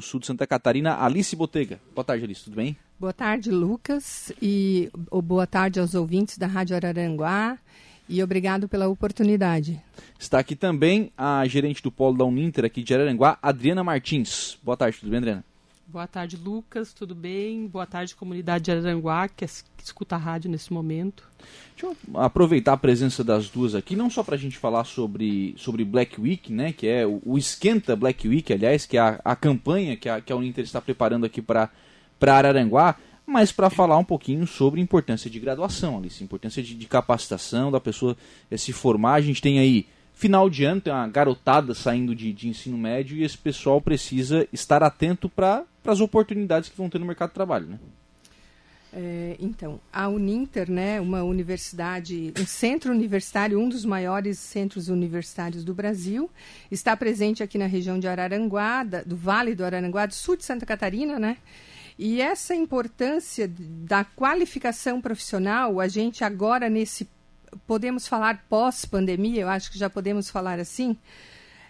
no 0.00 0.02
sul 0.02 0.18
de 0.18 0.26
Santa 0.26 0.46
Catarina, 0.46 0.96
Alice 0.96 1.36
Botega. 1.36 1.78
Boa 1.94 2.02
tarde, 2.02 2.24
Alice, 2.24 2.42
tudo 2.42 2.56
bem? 2.56 2.74
Boa 2.98 3.12
tarde, 3.12 3.50
Lucas, 3.50 4.32
e 4.40 4.90
boa 5.22 5.46
tarde 5.46 5.78
aos 5.78 5.94
ouvintes 5.94 6.38
da 6.38 6.46
Rádio 6.46 6.74
Araranguá. 6.74 7.58
E 8.08 8.22
obrigado 8.22 8.66
pela 8.66 8.88
oportunidade. 8.88 9.80
Está 10.18 10.40
aqui 10.40 10.56
também 10.56 11.12
a 11.16 11.46
gerente 11.46 11.82
do 11.82 11.92
Polo 11.92 12.16
da 12.16 12.24
Uninter 12.24 12.64
aqui 12.64 12.82
de 12.82 12.92
Araranguá, 12.92 13.38
Adriana 13.40 13.84
Martins. 13.84 14.58
Boa 14.62 14.76
tarde, 14.76 14.98
tudo 14.98 15.10
bem, 15.10 15.18
Adriana? 15.18 15.44
Boa 15.90 16.06
tarde, 16.06 16.36
Lucas, 16.36 16.92
tudo 16.92 17.16
bem? 17.16 17.66
Boa 17.66 17.84
tarde, 17.84 18.14
comunidade 18.14 18.62
de 18.62 18.70
Araranguá, 18.70 19.26
que, 19.26 19.44
escuta 19.44 20.14
a 20.14 20.18
rádio 20.18 20.48
nesse 20.48 20.72
momento. 20.72 21.28
Deixa 21.76 21.84
eu 21.84 22.20
aproveitar 22.20 22.74
a 22.74 22.76
presença 22.76 23.24
das 23.24 23.48
duas 23.48 23.74
aqui, 23.74 23.96
não 23.96 24.08
só 24.08 24.22
para 24.22 24.36
a 24.36 24.38
gente 24.38 24.56
falar 24.56 24.84
sobre, 24.84 25.52
sobre 25.58 25.84
Black 25.84 26.20
Week, 26.20 26.52
né, 26.52 26.72
que 26.72 26.86
é 26.86 27.04
o, 27.04 27.20
o 27.26 27.36
Esquenta 27.36 27.96
Black 27.96 28.28
Week, 28.28 28.52
aliás, 28.52 28.86
que 28.86 28.98
é 28.98 29.00
a, 29.00 29.20
a 29.24 29.34
campanha 29.34 29.96
que 29.96 30.08
a, 30.08 30.20
que 30.20 30.32
a 30.32 30.36
Uninter 30.36 30.62
está 30.62 30.80
preparando 30.80 31.26
aqui 31.26 31.42
para 31.42 31.68
Araranguá, 32.24 32.94
mas 33.26 33.50
para 33.50 33.68
falar 33.68 33.98
um 33.98 34.04
pouquinho 34.04 34.46
sobre 34.46 34.80
importância 34.80 35.28
de 35.28 35.40
graduação, 35.40 35.98
Alice, 35.98 36.22
importância 36.22 36.62
de, 36.62 36.72
de, 36.72 36.86
capacitação 36.86 37.72
da 37.72 37.80
pessoa 37.80 38.16
se 38.56 38.72
formar. 38.72 39.14
A 39.14 39.20
gente 39.20 39.42
tem 39.42 39.58
aí 39.58 39.88
final 40.20 40.50
de 40.50 40.64
ano, 40.64 40.82
tem 40.82 40.92
uma 40.92 41.08
garotada 41.08 41.72
saindo 41.74 42.14
de, 42.14 42.30
de 42.30 42.46
ensino 42.46 42.76
médio 42.76 43.16
e 43.16 43.24
esse 43.24 43.38
pessoal 43.38 43.80
precisa 43.80 44.46
estar 44.52 44.82
atento 44.82 45.30
para 45.30 45.64
as 45.84 45.98
oportunidades 45.98 46.68
que 46.68 46.76
vão 46.76 46.90
ter 46.90 46.98
no 46.98 47.06
mercado 47.06 47.30
de 47.30 47.34
trabalho, 47.34 47.66
né? 47.66 47.78
É, 48.92 49.36
então, 49.38 49.80
a 49.92 50.08
Uninter, 50.08 50.70
né, 50.70 51.00
uma 51.00 51.22
universidade, 51.22 52.34
um 52.38 52.44
centro 52.44 52.92
universitário, 52.92 53.58
um 53.58 53.68
dos 53.68 53.84
maiores 53.84 54.38
centros 54.38 54.88
universitários 54.88 55.64
do 55.64 55.72
Brasil, 55.72 56.28
está 56.70 56.94
presente 56.96 57.42
aqui 57.42 57.56
na 57.56 57.66
região 57.66 57.98
de 57.98 58.06
Araranguá, 58.06 58.82
do 58.82 59.16
Vale 59.16 59.54
do 59.54 59.64
Araranguá, 59.64 60.06
do 60.06 60.14
sul 60.14 60.36
de 60.36 60.44
Santa 60.44 60.66
Catarina, 60.66 61.18
né? 61.18 61.38
E 61.98 62.20
essa 62.20 62.54
importância 62.54 63.48
da 63.48 64.04
qualificação 64.04 65.00
profissional, 65.00 65.80
a 65.80 65.88
gente 65.88 66.24
agora 66.24 66.68
nesse 66.68 67.08
podemos 67.66 68.06
falar 68.06 68.44
pós-pandemia, 68.48 69.42
eu 69.42 69.48
acho 69.48 69.70
que 69.70 69.78
já 69.78 69.88
podemos 69.88 70.30
falar 70.30 70.58
assim, 70.58 70.96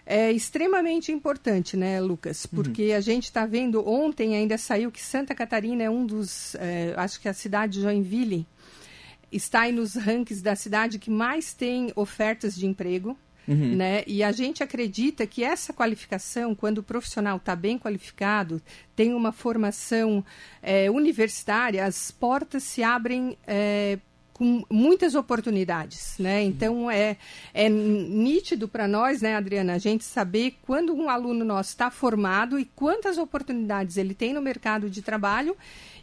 é 0.05 0.31
extremamente 0.31 1.11
importante, 1.11 1.77
né, 1.77 2.01
Lucas? 2.01 2.45
Uhum. 2.45 2.49
Porque 2.55 2.91
uhum. 2.91 2.97
a 2.97 2.99
gente 2.99 3.25
está 3.25 3.45
vendo, 3.45 3.87
ontem 3.87 4.35
ainda 4.35 4.57
saiu 4.57 4.91
que 4.91 5.01
Santa 5.01 5.33
Catarina 5.33 5.83
é 5.83 5.89
um 5.89 6.05
dos, 6.05 6.55
é, 6.55 6.93
acho 6.97 7.19
que 7.19 7.29
a 7.29 7.33
cidade 7.33 7.73
de 7.73 7.81
Joinville 7.81 8.45
está 9.31 9.61
aí 9.61 9.71
nos 9.71 9.95
rankings 9.95 10.41
da 10.43 10.55
cidade 10.55 10.99
que 10.99 11.09
mais 11.09 11.53
tem 11.53 11.91
ofertas 11.95 12.55
de 12.55 12.65
emprego. 12.65 13.17
Uhum. 13.47 13.75
Né? 13.75 14.03
E 14.05 14.23
a 14.23 14.31
gente 14.31 14.61
acredita 14.61 15.25
que 15.25 15.43
essa 15.43 15.73
qualificação, 15.73 16.53
quando 16.53 16.77
o 16.77 16.83
profissional 16.83 17.37
está 17.37 17.55
bem 17.55 17.77
qualificado, 17.77 18.61
tem 18.95 19.13
uma 19.13 19.31
formação 19.31 20.23
é, 20.61 20.91
universitária, 20.91 21.83
as 21.83 22.11
portas 22.11 22.63
se 22.63 22.83
abrem 22.83 23.35
é, 23.47 23.97
com 24.41 24.63
muitas 24.71 25.13
oportunidades, 25.13 26.15
né? 26.17 26.41
Então 26.41 26.89
é, 26.89 27.15
é 27.53 27.69
nítido 27.69 28.67
para 28.67 28.87
nós, 28.87 29.21
né, 29.21 29.35
Adriana, 29.35 29.73
a 29.73 29.77
gente 29.77 30.03
saber 30.03 30.55
quando 30.63 30.95
um 30.95 31.11
aluno 31.11 31.45
nosso 31.45 31.69
está 31.69 31.91
formado 31.91 32.57
e 32.57 32.65
quantas 32.65 33.19
oportunidades 33.19 33.97
ele 33.97 34.15
tem 34.15 34.33
no 34.33 34.41
mercado 34.41 34.89
de 34.89 35.03
trabalho 35.03 35.55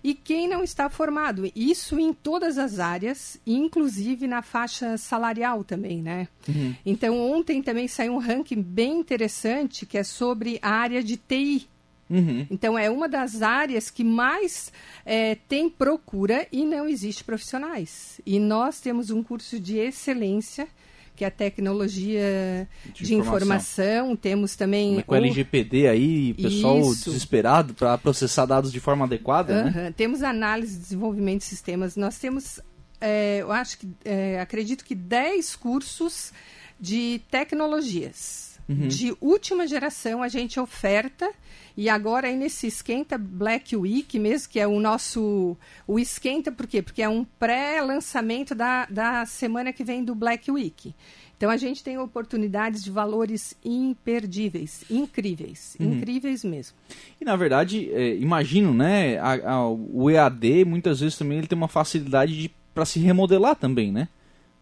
e 0.05 0.15
quem 0.15 0.47
não 0.47 0.63
está 0.63 0.89
formado. 0.89 1.51
Isso 1.53 1.99
em 1.99 2.13
todas 2.13 2.59
as 2.59 2.79
áreas, 2.79 3.41
inclusive 3.45 4.29
na 4.29 4.41
faixa 4.41 4.97
salarial 4.97 5.65
também, 5.65 6.01
né? 6.01 6.29
Uhum. 6.49 6.77
Então 6.87 7.21
ontem 7.21 7.61
também 7.61 7.89
saiu 7.89 8.13
um 8.13 8.19
ranking 8.19 8.63
bem 8.63 9.01
interessante 9.01 9.85
que 9.85 9.99
é 9.99 10.05
sobre 10.05 10.61
a 10.63 10.71
área 10.71 11.03
de 11.03 11.17
TI. 11.17 11.67
Uhum. 12.11 12.47
Então, 12.51 12.79
é 12.79 12.89
uma 12.91 13.09
das 13.09 13.43
áreas 13.43 13.91
que 13.91 14.03
mais 14.03 14.73
é, 15.05 15.35
tem 15.49 15.69
procura 15.69 16.47
e 16.51 16.65
não 16.65 16.89
existe 16.89 17.23
profissionais. 17.23 18.21
E 18.25 18.39
nós 18.39 18.81
temos 18.81 19.11
um 19.11 19.23
curso 19.23 19.61
de 19.61 19.77
excelência, 19.79 20.67
que 21.15 21.25
é 21.25 21.29
a 21.29 21.31
tecnologia 21.31 22.69
de, 22.87 23.05
de 23.05 23.15
informação. 23.15 23.37
informação. 23.37 24.17
Temos 24.17 24.57
também. 24.57 25.01
Com 25.03 25.15
o 25.15 25.17
LGPD 25.17 25.89
aí, 25.89 26.35
pessoal 26.35 26.81
Isso. 26.81 27.11
desesperado 27.11 27.75
para 27.75 27.99
processar 27.99 28.47
dados 28.47 28.73
de 28.73 28.81
forma 28.81 29.05
adequada. 29.05 29.65
Uhum. 29.65 29.71
Né? 29.71 29.95
Temos 29.97 30.23
análise 30.23 30.77
de 30.77 30.83
desenvolvimento 30.83 31.41
de 31.41 31.47
sistemas. 31.47 31.97
Nós 31.97 32.19
temos, 32.19 32.61
é, 33.01 33.39
eu 33.41 33.53
acho 33.53 33.79
que, 33.79 33.89
é, 34.05 34.41
acredito 34.41 34.85
que 34.85 34.95
10 34.95 35.57
cursos 35.57 36.33
de 36.81 37.21
tecnologias 37.31 38.48
uhum. 38.69 38.89
de 38.89 39.17
última 39.21 39.67
geração 39.67 40.23
a 40.23 40.29
gente 40.29 40.61
oferta 40.61 41.31
e 41.77 41.89
agora 41.89 42.29
aí 42.29 42.37
nesse 42.37 42.67
esquenta 42.67 43.17
Black 43.17 43.77
Week 43.77 44.19
mesmo 44.19 44.49
que 44.49 44.61
é 44.61 44.67
o 44.67 44.79
nosso 44.81 45.57
o 45.87 45.99
esquenta 45.99 46.53
por 46.53 46.67
quê 46.67 46.83
porque 46.83 47.03
é 47.03 47.09
um 47.09 47.25
pré-lançamento 47.25 48.55
da, 48.55 48.87
da 48.87 49.25
semana 49.27 49.73
que 49.73 49.85
vem 49.85 50.05
do 50.05 50.15
Black 50.15 50.51
Week 50.51 50.95
então 51.39 51.51
a 51.51 51.57
gente 51.57 51.85
tem 51.85 51.97
oportunidades 51.97 52.83
de 52.83 52.91
valores 52.91 53.55
imperdíveis, 53.65 54.85
incríveis, 54.91 55.77
uhum. 55.79 55.93
incríveis 55.93 56.43
mesmo. 56.43 56.77
E 57.21 57.25
na 57.25 57.37
verdade, 57.37 57.89
é, 57.93 58.17
imagino, 58.17 58.75
né, 58.75 59.19
a, 59.19 59.53
a, 59.53 59.69
o 59.71 60.11
EAD 60.11 60.65
muitas 60.65 60.99
vezes 60.99 61.17
também 61.17 61.39
ele 61.39 61.47
tem 61.47 61.57
uma 61.57 61.69
facilidade 61.69 62.37
de 62.37 62.51
para 62.75 62.85
se 62.85 62.99
remodelar 62.99 63.57
também, 63.57 63.91
né? 63.91 64.09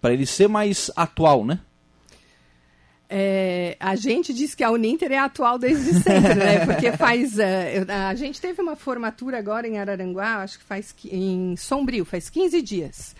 Para 0.00 0.12
ele 0.12 0.26
ser 0.26 0.48
mais 0.48 0.90
atual, 0.96 1.44
né? 1.44 1.60
É, 3.08 3.76
a 3.78 3.94
gente 3.94 4.34
diz 4.34 4.54
que 4.54 4.64
a 4.64 4.70
Uninter 4.70 5.12
é 5.12 5.18
atual 5.18 5.58
desde 5.58 5.94
sempre, 6.02 6.34
né? 6.34 6.66
Porque 6.66 6.92
faz. 6.92 7.34
Uh, 7.36 7.90
a 8.08 8.14
gente 8.14 8.40
teve 8.40 8.60
uma 8.60 8.74
formatura 8.74 9.38
agora 9.38 9.68
em 9.68 9.78
Araranguá, 9.78 10.42
acho 10.42 10.58
que 10.58 10.64
faz 10.64 10.94
em 11.04 11.56
Sombrio, 11.56 12.04
faz 12.04 12.28
15 12.28 12.60
dias. 12.62 13.14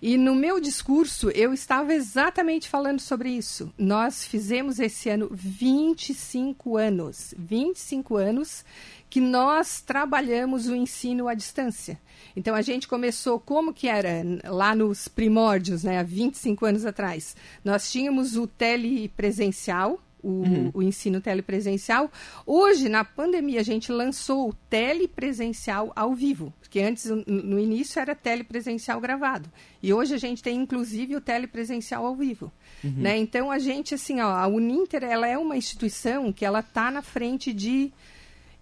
E 0.00 0.16
no 0.16 0.34
meu 0.34 0.60
discurso 0.60 1.30
eu 1.30 1.52
estava 1.52 1.92
exatamente 1.92 2.68
falando 2.68 3.00
sobre 3.00 3.30
isso. 3.30 3.72
Nós 3.76 4.24
fizemos 4.24 4.78
esse 4.78 5.08
ano 5.08 5.28
25 5.32 6.76
anos. 6.76 7.34
25 7.36 8.16
anos 8.16 8.64
que 9.10 9.20
nós 9.20 9.80
trabalhamos 9.80 10.68
o 10.68 10.74
ensino 10.74 11.28
à 11.28 11.34
distância. 11.34 11.98
Então 12.36 12.54
a 12.54 12.62
gente 12.62 12.86
começou 12.86 13.40
como 13.40 13.72
que 13.72 13.88
era 13.88 14.22
lá 14.44 14.74
nos 14.74 15.08
primórdios, 15.08 15.82
né, 15.82 15.98
há 15.98 16.02
25 16.02 16.66
anos 16.66 16.86
atrás. 16.86 17.34
Nós 17.64 17.90
tínhamos 17.90 18.36
o 18.36 18.46
telepresencial, 18.46 19.98
o, 20.22 20.28
uhum. 20.28 20.70
o, 20.74 20.82
ensino 20.82 21.20
telepresencial. 21.20 22.10
Hoje, 22.46 22.88
na 22.88 23.04
pandemia, 23.04 23.60
a 23.60 23.64
gente 23.64 23.92
lançou 23.92 24.50
o 24.50 24.54
telepresencial 24.70 25.92
ao 25.94 26.14
vivo, 26.14 26.52
porque 26.60 26.80
antes, 26.80 27.06
no 27.26 27.58
início, 27.58 28.00
era 28.00 28.14
telepresencial 28.14 29.00
gravado. 29.00 29.50
E 29.82 29.92
hoje 29.92 30.14
a 30.14 30.18
gente 30.18 30.42
tem, 30.42 30.56
inclusive, 30.60 31.16
o 31.16 31.20
telepresencial 31.20 32.04
ao 32.06 32.16
vivo. 32.16 32.52
Uhum. 32.82 32.94
Né? 32.98 33.16
Então, 33.18 33.50
a 33.50 33.58
gente, 33.58 33.94
assim, 33.94 34.20
ó, 34.20 34.28
a 34.28 34.46
Uninter, 34.46 35.04
ela 35.04 35.26
é 35.26 35.38
uma 35.38 35.56
instituição 35.56 36.32
que 36.32 36.44
ela 36.44 36.60
está 36.60 36.90
na 36.90 37.02
frente 37.02 37.52
de 37.52 37.92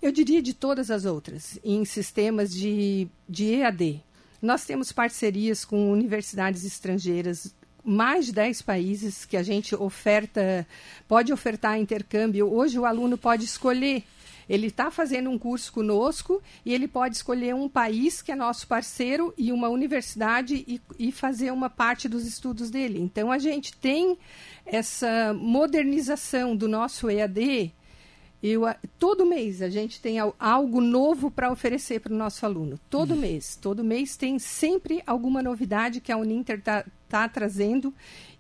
eu 0.01 0.13
diria 0.13 0.43
de 0.43 0.55
todas 0.55 0.91
as 0.91 1.05
outras, 1.05 1.59
em 1.65 1.85
sistemas 1.85 2.53
de, 2.53 3.09
de 3.29 3.55
EAD. 3.55 4.03
Nós 4.41 4.65
temos 4.65 4.93
parcerias 4.93 5.65
com 5.65 5.91
universidades 5.91 6.65
estrangeiras, 6.65 7.55
mais 7.87 8.27
de 8.27 8.33
10 8.33 8.63
países 8.63 9.25
que 9.25 9.37
a 9.37 9.43
gente 9.43 9.75
oferta, 9.75 10.67
pode 11.07 11.33
ofertar 11.33 11.79
intercâmbio. 11.79 12.53
Hoje 12.53 12.79
o 12.79 12.85
aluno 12.85 13.17
pode 13.17 13.45
escolher. 13.45 14.03
Ele 14.49 14.69
está 14.69 14.91
fazendo 14.91 15.31
um 15.31 15.39
curso 15.39 15.73
conosco 15.73 16.43
e 16.65 16.75
ele 16.75 16.87
pode 16.87 17.17
escolher 17.17 17.55
um 17.55 17.69
país 17.69 18.23
que 18.23 18.31
é 18.31 18.37
nosso 18.37 18.67
parceiro 18.67 19.33
e 19.37 19.53
uma 19.53 19.69
universidade 19.69 20.65
e, 20.67 20.81
e 20.99 21.13
fazer 21.13 21.53
uma 21.53 21.71
parte 21.71 22.09
dos 22.09 22.27
estudos 22.27 22.71
dele. 22.71 23.01
Então 23.01 23.31
a 23.31 23.39
gente 23.39 23.77
tem 23.77 24.19
essa 24.65 25.33
modernização 25.35 26.57
do 26.57 26.69
nosso 26.69 27.09
EAD 27.09 27.73
eu, 28.49 28.63
todo 28.99 29.27
mês 29.27 29.63
a 29.63 29.69
gente 29.69 30.01
tem 30.01 30.19
algo 30.39 30.81
novo 30.81 31.31
para 31.31 31.51
oferecer 31.51 32.01
para 32.01 32.13
o 32.13 32.17
nosso 32.17 32.45
aluno. 32.45 32.79
Todo 32.91 33.15
uhum. 33.15 33.21
mês. 33.21 33.57
Todo 33.57 33.85
mês 33.85 34.17
tem 34.17 34.39
sempre 34.39 35.03
alguma 35.07 35.43
novidade 35.43 36.01
que 36.01 36.13
a 36.13 36.17
Uninter 36.17 36.59
está 36.59 36.85
tá 37.09 37.29
trazendo. 37.29 37.93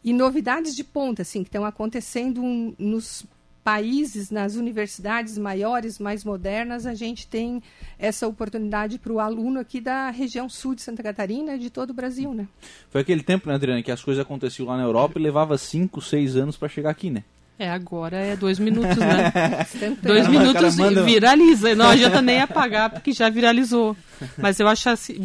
E 0.05 0.13
novidades 0.13 0.75
de 0.77 0.85
ponta, 0.85 1.23
assim, 1.23 1.43
que 1.43 1.49
estão 1.49 1.65
acontecendo 1.65 2.43
nos 2.79 3.27
países, 3.67 4.31
nas 4.31 4.55
universidades 4.55 5.37
maiores, 5.37 5.99
mais 5.99 6.25
modernas, 6.25 6.87
a 6.87 6.95
gente 6.95 7.27
tem 7.27 7.61
essa 7.99 8.29
oportunidade 8.29 8.97
para 8.97 9.13
o 9.13 9.19
aluno 9.19 9.59
aqui 9.59 9.81
da 9.81 10.09
região 10.11 10.49
sul 10.49 10.77
de 10.77 10.83
Santa 10.83 11.03
Catarina 11.03 11.57
e 11.57 11.59
de 11.59 11.69
todo 11.69 11.91
o 11.91 11.93
Brasil, 11.93 12.33
né? 12.33 12.47
Foi 12.91 13.01
aquele 13.01 13.25
tempo, 13.25 13.49
né, 13.49 13.57
Adriana, 13.57 13.83
que 13.83 13.91
as 13.91 14.05
coisas 14.05 14.23
aconteciam 14.23 14.69
lá 14.69 14.77
na 14.77 14.85
Europa 14.85 15.19
e 15.19 15.23
levava 15.23 15.59
cinco, 15.59 16.01
seis 16.01 16.37
anos 16.37 16.57
para 16.57 16.69
chegar 16.69 16.91
aqui, 16.91 17.11
né? 17.11 17.25
É, 17.59 17.71
agora 17.71 18.17
é 18.17 18.37
dois 18.37 18.59
minutos, 18.59 18.97
né? 18.97 19.33
dois 20.03 20.29
minutos 20.29 20.77
manda... 20.77 21.03
viraliza. 21.03 21.75
Não 21.75 21.89
adianta 21.89 22.21
nem 22.21 22.41
apagar, 22.41 22.91
porque 22.93 23.13
já 23.13 23.31
viralizou. 23.31 23.97
Mas 24.37 24.61
eu 24.61 24.69
acho 24.69 24.91
assim, 24.91 25.17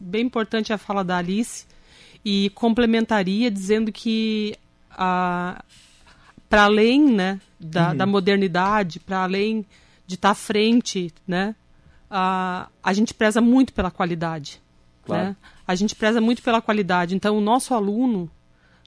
bem 0.00 0.26
importante 0.26 0.72
a 0.72 0.78
fala 0.78 1.04
da 1.04 1.16
Alice 1.16 1.64
e 2.24 2.50
complementaria 2.50 3.50
dizendo 3.50 3.92
que 3.92 4.56
para 4.90 6.64
além 6.64 7.08
né, 7.08 7.40
da, 7.60 7.90
uhum. 7.90 7.96
da 7.96 8.06
modernidade, 8.06 8.98
para 8.98 9.22
além 9.22 9.64
de 10.06 10.16
estar 10.16 10.28
tá 10.28 10.32
à 10.32 10.34
frente, 10.34 11.12
né? 11.26 11.54
A, 12.10 12.68
a 12.82 12.92
gente 12.92 13.12
preza 13.14 13.40
muito 13.40 13.72
pela 13.72 13.90
qualidade. 13.90 14.60
Claro. 15.04 15.24
Né? 15.24 15.36
A 15.66 15.74
gente 15.74 15.94
preza 15.94 16.20
muito 16.20 16.42
pela 16.42 16.62
qualidade. 16.62 17.14
Então, 17.14 17.36
o 17.36 17.40
nosso 17.40 17.74
aluno, 17.74 18.30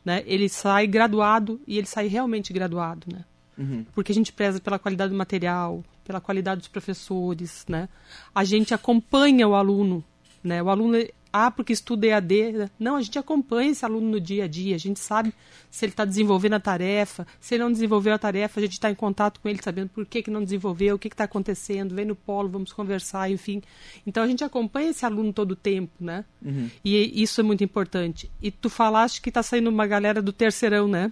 né, 0.03 0.23
ele 0.25 0.49
sai 0.49 0.87
graduado 0.87 1.59
e 1.67 1.77
ele 1.77 1.87
sai 1.87 2.07
realmente 2.07 2.53
graduado, 2.53 3.07
né? 3.11 3.23
Uhum. 3.57 3.85
Porque 3.93 4.11
a 4.11 4.15
gente 4.15 4.31
preza 4.31 4.59
pela 4.59 4.79
qualidade 4.79 5.11
do 5.11 5.17
material, 5.17 5.83
pela 6.03 6.21
qualidade 6.21 6.59
dos 6.59 6.69
professores, 6.69 7.65
né? 7.67 7.89
A 8.33 8.43
gente 8.43 8.73
acompanha 8.73 9.47
o 9.47 9.53
aluno, 9.53 10.03
né? 10.43 10.61
O 10.61 10.69
aluno 10.69 10.97
ah, 11.31 11.51
porque 11.51 11.73
estuda 11.73 12.07
EAD. 12.07 12.69
Não, 12.79 12.95
a 12.95 13.01
gente 13.01 13.17
acompanha 13.19 13.71
esse 13.71 13.85
aluno 13.85 14.09
no 14.09 14.19
dia 14.19 14.45
a 14.45 14.47
dia, 14.47 14.75
a 14.75 14.79
gente 14.79 14.99
sabe 14.99 15.33
se 15.69 15.85
ele 15.85 15.93
está 15.93 16.03
desenvolvendo 16.03 16.53
a 16.53 16.59
tarefa, 16.59 17.27
se 17.39 17.53
ele 17.53 17.63
não 17.63 17.71
desenvolveu 17.71 18.13
a 18.13 18.17
tarefa, 18.17 18.59
a 18.59 18.63
gente 18.63 18.73
está 18.73 18.89
em 18.89 18.95
contato 18.95 19.39
com 19.39 19.47
ele, 19.47 19.61
sabendo 19.61 19.89
por 19.89 20.05
que, 20.05 20.23
que 20.23 20.31
não 20.31 20.43
desenvolveu, 20.43 20.95
o 20.95 20.99
que 20.99 21.07
está 21.07 21.25
acontecendo, 21.25 21.93
vem 21.93 22.05
no 22.05 22.15
polo, 22.15 22.49
vamos 22.49 22.73
conversar, 22.73 23.29
enfim. 23.29 23.61
Então 24.07 24.23
a 24.23 24.27
gente 24.27 24.43
acompanha 24.43 24.89
esse 24.89 25.05
aluno 25.05 25.31
todo 25.31 25.51
o 25.51 25.55
tempo, 25.55 25.93
né? 25.99 26.25
Uhum. 26.43 26.69
E 26.83 27.21
isso 27.21 27.39
é 27.39 27.43
muito 27.43 27.63
importante. 27.63 28.31
E 28.41 28.49
tu 28.49 28.69
falaste 28.69 29.21
que 29.21 29.29
está 29.29 29.43
saindo 29.43 29.69
uma 29.69 29.85
galera 29.85 30.21
do 30.21 30.33
terceirão, 30.33 30.87
né? 30.87 31.11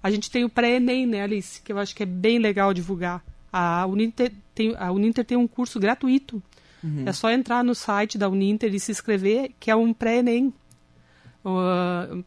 A 0.00 0.10
gente 0.10 0.30
tem 0.30 0.44
o 0.44 0.48
pré-ENEM, 0.48 1.06
né, 1.06 1.22
Alice? 1.22 1.60
Que 1.60 1.72
eu 1.72 1.78
acho 1.78 1.94
que 1.96 2.04
é 2.04 2.06
bem 2.06 2.38
legal 2.38 2.72
divulgar. 2.72 3.24
A 3.52 3.84
Uninter 3.86 4.32
tem, 4.54 4.74
a 4.76 4.92
Uninter 4.92 5.24
tem 5.24 5.36
um 5.36 5.48
curso 5.48 5.80
gratuito 5.80 6.40
Uhum. 6.82 7.04
É 7.06 7.12
só 7.12 7.30
entrar 7.30 7.64
no 7.64 7.74
site 7.74 8.18
da 8.18 8.28
Uninter 8.28 8.74
e 8.74 8.80
se 8.80 8.92
inscrever, 8.92 9.52
que 9.58 9.70
é 9.70 9.76
um 9.76 9.92
pré-ENEM. 9.92 10.52
Uh, 11.44 12.24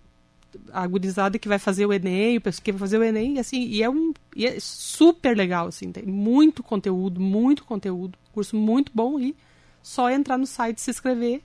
a 0.72 0.88
gurizada 0.88 1.38
que 1.38 1.48
vai 1.48 1.60
fazer 1.60 1.86
o 1.86 1.94
Enem, 1.94 2.38
o 2.38 2.42
pessoal 2.42 2.64
que 2.64 2.72
vai 2.72 2.80
fazer 2.80 2.98
o 2.98 3.04
Enem, 3.04 3.36
e, 3.36 3.40
assim, 3.40 3.62
e 3.66 3.84
é, 3.84 3.90
um, 3.90 4.14
e 4.36 4.46
é 4.46 4.58
super 4.60 5.36
legal, 5.36 5.68
assim, 5.68 5.92
tem 5.92 6.06
muito 6.06 6.64
conteúdo, 6.64 7.20
muito 7.20 7.64
conteúdo, 7.64 8.18
curso 8.34 8.56
muito 8.56 8.92
bom 8.94 9.20
e 9.20 9.36
só 9.82 10.10
entrar 10.10 10.38
no 10.38 10.48
site 10.48 10.78
e 10.78 10.82
se 10.82 10.92
inscrever, 10.92 11.42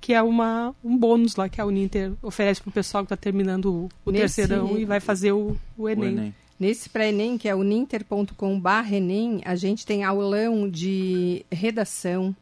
que 0.00 0.12
é 0.12 0.22
uma, 0.22 0.74
um 0.84 0.96
bônus 0.96 1.36
lá 1.36 1.48
que 1.48 1.60
a 1.60 1.66
Uninter 1.66 2.12
oferece 2.22 2.60
para 2.60 2.70
o 2.70 2.72
pessoal 2.72 3.02
que 3.04 3.06
está 3.06 3.16
terminando 3.16 3.66
o, 3.72 3.88
o 4.04 4.12
terceirão 4.12 4.78
e 4.78 4.84
vai 4.84 5.00
fazer 5.00 5.32
o, 5.32 5.56
o 5.76 5.88
Enem. 5.88 6.04
O 6.04 6.18
Enem. 6.18 6.34
Nesse 6.58 6.88
pré-ENEM, 6.88 7.38
que 7.38 7.48
é 7.48 7.54
o 7.54 7.62
ninter.com.br 7.62 8.92
ENEM, 8.92 9.40
a 9.44 9.54
gente 9.54 9.86
tem 9.86 10.02
aulão 10.02 10.68
de 10.68 11.46
redação. 11.52 12.34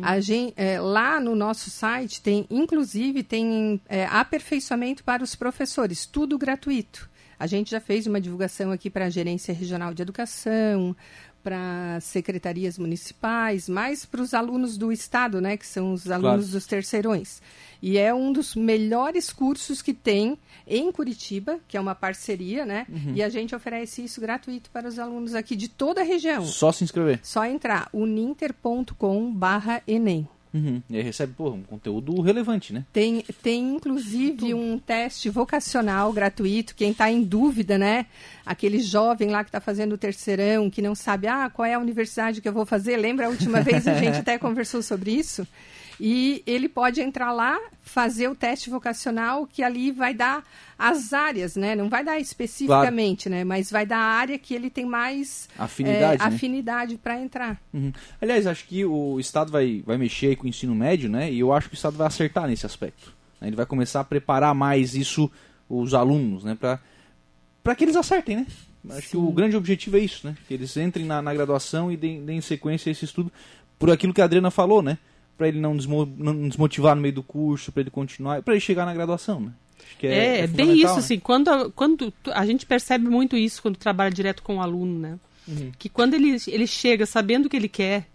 A 0.00 0.20
gente, 0.20 0.54
é, 0.56 0.80
lá 0.80 1.18
no 1.18 1.34
nosso 1.34 1.70
site 1.70 2.20
tem, 2.20 2.46
inclusive, 2.48 3.24
tem 3.24 3.80
é, 3.88 4.06
aperfeiçoamento 4.06 5.02
para 5.02 5.24
os 5.24 5.34
professores, 5.34 6.06
tudo 6.06 6.38
gratuito. 6.38 7.10
A 7.36 7.48
gente 7.48 7.72
já 7.72 7.80
fez 7.80 8.06
uma 8.06 8.20
divulgação 8.20 8.70
aqui 8.70 8.88
para 8.88 9.06
a 9.06 9.10
Gerência 9.10 9.52
Regional 9.52 9.92
de 9.92 10.02
Educação, 10.02 10.94
para 11.44 12.00
secretarias 12.00 12.76
municipais, 12.78 13.68
mais 13.68 14.06
para 14.06 14.22
os 14.22 14.32
alunos 14.32 14.78
do 14.78 14.90
Estado, 14.90 15.42
né, 15.42 15.58
que 15.58 15.66
são 15.66 15.92
os 15.92 16.10
alunos 16.10 16.46
claro. 16.46 16.52
dos 16.52 16.66
terceirões. 16.66 17.42
E 17.82 17.98
é 17.98 18.14
um 18.14 18.32
dos 18.32 18.56
melhores 18.56 19.30
cursos 19.30 19.82
que 19.82 19.92
tem 19.92 20.38
em 20.66 20.90
Curitiba, 20.90 21.60
que 21.68 21.76
é 21.76 21.80
uma 21.80 21.94
parceria, 21.94 22.64
né? 22.64 22.86
Uhum. 22.88 23.12
E 23.14 23.22
a 23.22 23.28
gente 23.28 23.54
oferece 23.54 24.02
isso 24.02 24.22
gratuito 24.22 24.70
para 24.70 24.88
os 24.88 24.98
alunos 24.98 25.34
aqui 25.34 25.54
de 25.54 25.68
toda 25.68 26.00
a 26.00 26.04
região. 26.04 26.46
Só 26.46 26.72
se 26.72 26.82
inscrever. 26.82 27.20
Só 27.22 27.44
entrar, 27.44 27.90
uninter.com/enem. 27.92 30.26
Uhum. 30.54 30.80
E 30.88 30.96
aí 30.96 31.02
recebe 31.02 31.32
pô, 31.36 31.50
um 31.50 31.62
conteúdo 31.62 32.20
relevante, 32.20 32.72
né? 32.72 32.84
Tem, 32.92 33.24
tem 33.42 33.74
inclusive 33.74 34.54
um 34.54 34.78
teste 34.78 35.28
vocacional 35.28 36.12
gratuito. 36.12 36.76
Quem 36.76 36.92
está 36.92 37.10
em 37.10 37.24
dúvida, 37.24 37.76
né? 37.76 38.06
Aquele 38.46 38.78
jovem 38.78 39.30
lá 39.30 39.42
que 39.42 39.48
está 39.48 39.60
fazendo 39.60 39.94
o 39.94 39.98
terceirão, 39.98 40.70
que 40.70 40.80
não 40.80 40.94
sabe, 40.94 41.26
ah, 41.26 41.50
qual 41.50 41.66
é 41.66 41.74
a 41.74 41.78
universidade 41.78 42.40
que 42.40 42.48
eu 42.48 42.52
vou 42.52 42.64
fazer. 42.64 42.96
Lembra 42.96 43.26
a 43.26 43.30
última 43.30 43.60
vez 43.62 43.88
a 43.88 43.94
gente 43.94 44.18
até 44.22 44.38
conversou 44.38 44.80
sobre 44.80 45.10
isso? 45.10 45.44
E 46.00 46.42
ele 46.46 46.68
pode 46.68 47.00
entrar 47.00 47.32
lá, 47.32 47.58
fazer 47.82 48.28
o 48.28 48.34
teste 48.34 48.68
vocacional, 48.68 49.46
que 49.46 49.62
ali 49.62 49.92
vai 49.92 50.12
dar 50.12 50.44
as 50.78 51.12
áreas, 51.12 51.56
né? 51.56 51.76
Não 51.76 51.88
vai 51.88 52.04
dar 52.04 52.18
especificamente, 52.18 53.28
claro. 53.28 53.38
né? 53.38 53.44
Mas 53.44 53.70
vai 53.70 53.86
dar 53.86 53.98
a 53.98 54.18
área 54.18 54.38
que 54.38 54.54
ele 54.54 54.70
tem 54.70 54.84
mais 54.84 55.48
afinidade, 55.58 56.22
é, 56.22 56.28
né? 56.28 56.34
afinidade 56.34 56.96
para 56.96 57.20
entrar. 57.20 57.60
Uhum. 57.72 57.92
Aliás, 58.20 58.46
acho 58.46 58.66
que 58.66 58.84
o 58.84 59.20
Estado 59.20 59.52
vai, 59.52 59.82
vai 59.86 59.96
mexer 59.96 60.36
com 60.36 60.44
o 60.44 60.48
ensino 60.48 60.74
médio, 60.74 61.08
né? 61.08 61.30
E 61.30 61.40
eu 61.40 61.52
acho 61.52 61.68
que 61.68 61.74
o 61.74 61.76
Estado 61.76 61.96
vai 61.96 62.06
acertar 62.06 62.48
nesse 62.48 62.66
aspecto. 62.66 63.12
Né? 63.40 63.48
Ele 63.48 63.56
vai 63.56 63.66
começar 63.66 64.00
a 64.00 64.04
preparar 64.04 64.54
mais 64.54 64.94
isso, 64.94 65.30
os 65.68 65.94
alunos, 65.94 66.42
né? 66.42 66.56
Para 66.56 67.74
que 67.74 67.84
eles 67.84 67.96
acertem, 67.96 68.38
né? 68.38 68.46
Acho 68.90 69.02
Sim. 69.02 69.08
que 69.10 69.16
o 69.16 69.32
grande 69.32 69.56
objetivo 69.56 69.96
é 69.96 70.00
isso, 70.00 70.26
né? 70.26 70.36
Que 70.46 70.54
eles 70.54 70.76
entrem 70.76 71.06
na, 71.06 71.22
na 71.22 71.32
graduação 71.32 71.90
e 71.90 71.96
deem, 71.96 72.24
deem 72.24 72.40
sequência 72.40 72.90
a 72.90 72.92
esse 72.92 73.04
estudo 73.04 73.32
por 73.78 73.90
aquilo 73.90 74.12
que 74.12 74.20
a 74.20 74.24
Adriana 74.24 74.50
falou, 74.50 74.82
né? 74.82 74.98
Para 75.36 75.48
ele 75.48 75.60
não, 75.60 75.76
desmo 75.76 76.06
não, 76.16 76.48
desmotivar 76.48 76.94
no 76.94 77.02
meio 77.02 77.14
do 77.14 77.22
curso, 77.22 77.72
para 77.72 77.82
ele 77.82 77.90
continuar, 77.90 78.42
para 78.42 78.54
ele 78.54 78.60
chegar 78.60 78.86
na 78.86 78.94
graduação, 78.94 79.40
né? 79.40 79.52
é, 80.02 80.06
é, 80.06 80.40
é 80.40 80.46
bem 80.46 80.74
isso, 80.74 80.94
né? 80.94 80.98
assim, 80.98 81.18
quando, 81.18 81.70
quando 81.72 82.12
a 82.32 82.44
gente 82.46 82.66
percebe 82.66 83.08
muito 83.08 83.36
isso 83.36 83.62
quando 83.62 83.76
trabalha 83.76 84.10
direto 84.10 84.42
com 84.42 84.56
o 84.56 84.60
aluno, 84.60 84.98
né? 84.98 85.18
Uhum. 85.46 85.72
Que 85.78 85.88
quando 85.88 86.14
ele, 86.14 86.36
ele 86.48 86.66
chega 86.66 87.06
sabendo 87.06 87.46
o 87.46 87.48
que 87.48 87.56
ele 87.56 87.68
quer, 87.68 88.06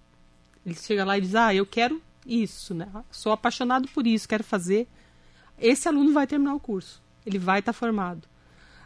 ele 0.66 0.76
chega 0.76 1.06
lá 1.06 1.18
e 1.18 1.22
diz, 1.22 1.36
ah, 1.36 1.54
eu 1.54 1.66
quero 1.66 2.02
isso, 2.26 2.74
né? 2.74 2.88
Sou 3.12 3.32
apaixonado 3.32 3.88
por 3.90 4.06
isso, 4.06 4.28
quero 4.28 4.44
fazer. 4.44 4.88
Esse 5.60 5.88
aluno 5.88 6.14
vai 6.14 6.26
terminar 6.26 6.56
o 6.56 6.60
curso, 6.60 7.02
ele 7.26 7.38
vai 7.38 7.60
estar 7.60 7.74
tá 7.74 7.78
formado. 7.78 8.28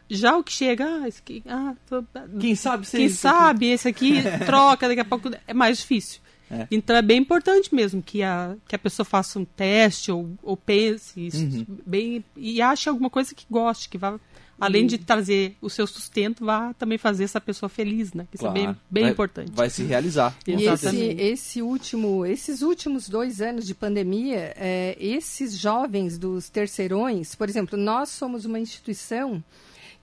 Já 0.09 0.35
o 0.35 0.43
que 0.43 0.51
chega, 0.51 0.85
ah, 0.85 1.07
esse 1.07 1.19
aqui, 1.19 1.43
ah, 1.47 1.73
tô, 1.87 2.03
quem 2.39 2.55
sabe, 2.55 2.85
quem 2.85 3.09
sabe, 3.09 3.67
esse 3.67 3.87
aqui 3.87 4.21
troca, 4.45 4.87
daqui 4.87 4.99
a 4.99 5.05
pouco 5.05 5.31
é 5.47 5.53
mais 5.53 5.79
difícil. 5.79 6.21
É. 6.53 6.67
Então 6.71 6.95
é 6.95 7.01
bem 7.01 7.19
importante 7.19 7.73
mesmo 7.73 8.01
que 8.01 8.21
a, 8.23 8.55
que 8.67 8.75
a 8.75 8.79
pessoa 8.79 9.05
faça 9.05 9.39
um 9.39 9.45
teste 9.45 10.11
ou, 10.11 10.29
ou 10.41 10.55
pense 10.55 11.29
uhum. 11.33 11.65
bem 11.85 12.23
e 12.35 12.61
ache 12.61 12.89
alguma 12.89 13.09
coisa 13.09 13.33
que 13.33 13.45
goste, 13.49 13.89
que 13.89 13.97
vá 13.97 14.19
além 14.59 14.85
de 14.85 14.97
trazer 14.97 15.55
o 15.61 15.69
seu 15.69 15.85
sustento, 15.85 16.45
vá 16.45 16.73
também 16.73 16.97
fazer 16.97 17.23
essa 17.23 17.41
pessoa 17.41 17.69
feliz, 17.69 18.13
né? 18.13 18.27
Isso 18.33 18.43
claro. 18.43 18.57
é 18.57 18.65
bem, 18.65 18.77
bem 18.89 19.03
vai, 19.03 19.11
importante. 19.11 19.51
Vai 19.51 19.69
se 19.69 19.83
realizar. 19.83 20.35
E 20.47 20.65
esse, 20.65 20.97
esse, 20.97 21.61
último, 21.61 22.25
esses 22.25 22.61
últimos 22.61 23.09
dois 23.09 23.41
anos 23.41 23.65
de 23.65 23.75
pandemia, 23.75 24.53
é, 24.55 24.95
esses 24.99 25.57
jovens 25.57 26.17
dos 26.17 26.49
terceirões, 26.49 27.35
por 27.35 27.49
exemplo, 27.49 27.77
nós 27.77 28.09
somos 28.09 28.45
uma 28.45 28.59
instituição 28.59 29.43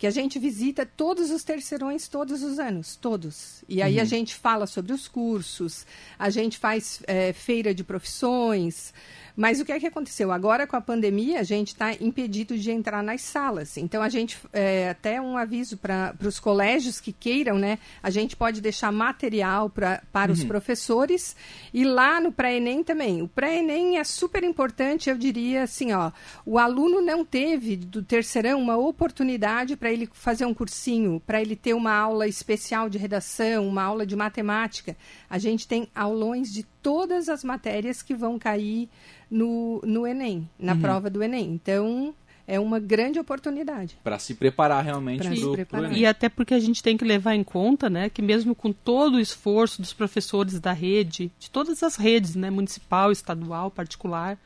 que 0.00 0.06
a 0.06 0.11
gente 0.11 0.38
visita 0.38 0.87
todos 0.87 1.31
os 1.31 1.44
terceirões 1.44 2.08
todos 2.08 2.43
os 2.43 2.58
anos, 2.58 2.97
todos. 2.97 3.62
E 3.69 3.82
aí 3.82 3.97
uhum. 3.97 4.00
a 4.00 4.05
gente 4.06 4.35
fala 4.35 4.67
sobre 4.67 4.94
os 4.94 5.06
cursos, 5.06 5.85
a 6.19 6.31
gente 6.31 6.56
faz 6.56 7.02
é, 7.06 7.35
feira 7.35 7.75
de 7.75 7.85
profissões, 7.85 8.94
mas 9.41 9.59
o 9.59 9.65
que 9.65 9.73
é 9.73 9.81
que 9.81 9.87
aconteceu? 9.87 10.31
Agora, 10.31 10.67
com 10.67 10.77
a 10.77 10.82
pandemia, 10.82 11.41
a 11.41 11.43
gente 11.43 11.69
está 11.69 11.94
impedido 11.94 12.59
de 12.59 12.70
entrar 12.70 13.03
nas 13.03 13.23
salas. 13.23 13.79
Então, 13.79 14.03
a 14.03 14.11
gente, 14.11 14.37
é, 14.53 14.91
até 14.91 15.19
um 15.19 15.35
aviso 15.35 15.79
para 15.79 16.15
os 16.23 16.39
colégios 16.39 17.01
que 17.01 17.11
queiram, 17.11 17.59
né? 17.59 17.79
A 18.03 18.11
gente 18.11 18.37
pode 18.37 18.61
deixar 18.61 18.93
material 18.93 19.70
pra, 19.70 20.03
para 20.13 20.31
uhum. 20.31 20.37
os 20.37 20.44
professores. 20.44 21.35
E 21.73 21.85
lá 21.85 22.20
no 22.20 22.31
pré-ENEM 22.31 22.85
também. 22.85 23.23
O 23.23 23.29
pré-ENEM 23.29 23.97
é 23.97 24.05
super 24.05 24.44
importante, 24.44 25.09
eu 25.09 25.17
diria 25.17 25.63
assim, 25.63 25.91
ó. 25.94 26.13
O 26.44 26.59
aluno 26.59 27.01
não 27.01 27.25
teve, 27.25 27.77
do 27.77 28.03
terceirão, 28.03 28.61
uma 28.61 28.77
oportunidade 28.77 29.75
para 29.75 29.91
ele 29.91 30.06
fazer 30.13 30.44
um 30.44 30.53
cursinho, 30.53 31.19
para 31.27 31.41
ele 31.41 31.56
ter 31.56 31.73
uma 31.73 31.94
aula 31.94 32.29
especial 32.29 32.91
de 32.91 32.99
redação, 32.99 33.67
uma 33.67 33.85
aula 33.85 34.05
de 34.05 34.15
matemática. 34.15 34.94
A 35.31 35.39
gente 35.39 35.67
tem 35.67 35.89
aulões 35.94 36.53
de 36.53 36.63
todas 36.82 37.31
as 37.31 37.43
matérias 37.43 38.03
que 38.03 38.15
vão 38.15 38.39
cair 38.39 38.89
no, 39.31 39.81
no 39.84 40.06
Enem, 40.06 40.49
na 40.58 40.72
uhum. 40.72 40.81
prova 40.81 41.08
do 41.08 41.22
Enem. 41.22 41.53
Então, 41.53 42.15
é 42.46 42.58
uma 42.58 42.81
grande 42.81 43.19
oportunidade. 43.19 43.96
Para 44.03 44.19
se 44.19 44.34
preparar 44.34 44.84
realmente 44.84 45.22
para 45.22 45.37
pro, 45.37 45.53
preparar. 45.53 45.96
E 45.96 46.05
até 46.05 46.29
porque 46.29 46.53
a 46.53 46.58
gente 46.58 46.82
tem 46.82 46.96
que 46.96 47.05
levar 47.05 47.37
em 47.37 47.44
conta, 47.44 47.89
né, 47.89 48.10
que 48.10 48.20
mesmo 48.20 48.56
com 48.56 48.72
todo 48.72 49.15
o 49.15 49.20
esforço 49.20 49.81
dos 49.81 49.93
professores 49.93 50.58
da 50.58 50.72
rede, 50.72 51.31
de 51.39 51.49
todas 51.49 51.82
as 51.82 51.94
redes, 51.94 52.34
né, 52.34 52.51
municipal, 52.51 53.13
estadual, 53.13 53.70
particular, 53.70 54.37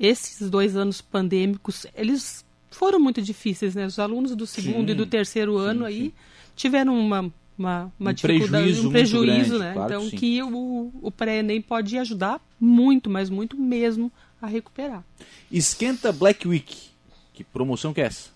esses 0.00 0.50
dois 0.50 0.76
anos 0.76 1.00
pandêmicos, 1.00 1.86
eles 1.94 2.44
foram 2.70 2.98
muito 2.98 3.22
difíceis, 3.22 3.74
né? 3.74 3.86
Os 3.86 3.98
alunos 3.98 4.34
do 4.36 4.46
segundo 4.46 4.86
sim, 4.86 4.92
e 4.92 4.94
do 4.94 5.06
terceiro 5.06 5.58
sim, 5.58 5.64
ano 5.64 5.80
sim. 5.80 5.86
aí 5.86 6.14
tiveram 6.54 6.98
uma 6.98 7.32
uma, 7.58 7.92
uma 7.98 8.10
um 8.10 8.14
dificuldade, 8.14 8.64
prejuízo 8.64 8.88
um 8.88 8.92
prejuízo, 8.92 9.58
grande, 9.58 9.58
né? 9.58 9.72
Claro 9.74 9.94
então 9.94 10.10
que, 10.10 10.42
o, 10.42 10.92
o 11.02 11.10
pré-ENEM 11.10 11.60
pode 11.60 11.98
ajudar 11.98 12.40
muito, 12.60 13.10
mas 13.10 13.28
muito 13.28 13.56
mesmo 13.56 14.12
a 14.40 14.46
recuperar. 14.46 15.04
Esquenta 15.50 16.12
Black 16.12 16.46
Week. 16.46 16.88
Que 17.32 17.42
promoção 17.42 17.92
que 17.92 18.00
é 18.00 18.04
essa? 18.04 18.30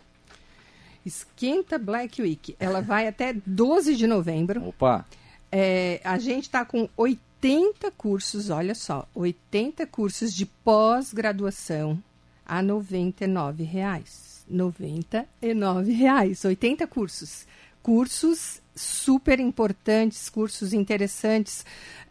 Esquenta 1.04 1.78
Black 1.78 2.20
Week. 2.22 2.56
Ela 2.58 2.80
vai 2.80 3.06
até 3.06 3.34
12 3.46 3.96
de 3.96 4.06
novembro. 4.06 4.68
Opa! 4.68 5.06
É, 5.50 6.00
a 6.02 6.18
gente 6.18 6.44
está 6.44 6.64
com 6.64 6.88
80 6.96 7.90
cursos, 7.92 8.48
olha 8.50 8.74
só, 8.74 9.06
80 9.14 9.86
cursos 9.86 10.32
de 10.32 10.46
pós-graduação 10.46 12.02
a 12.46 12.60
R$ 12.60 12.66
99,00. 12.68 14.32
R$ 14.48 14.56
99,00. 14.56 16.48
80 16.48 16.86
cursos. 16.86 17.46
Cursos 17.82 18.61
super 18.74 19.40
importantes, 19.40 20.28
cursos 20.28 20.72
interessantes. 20.72 21.64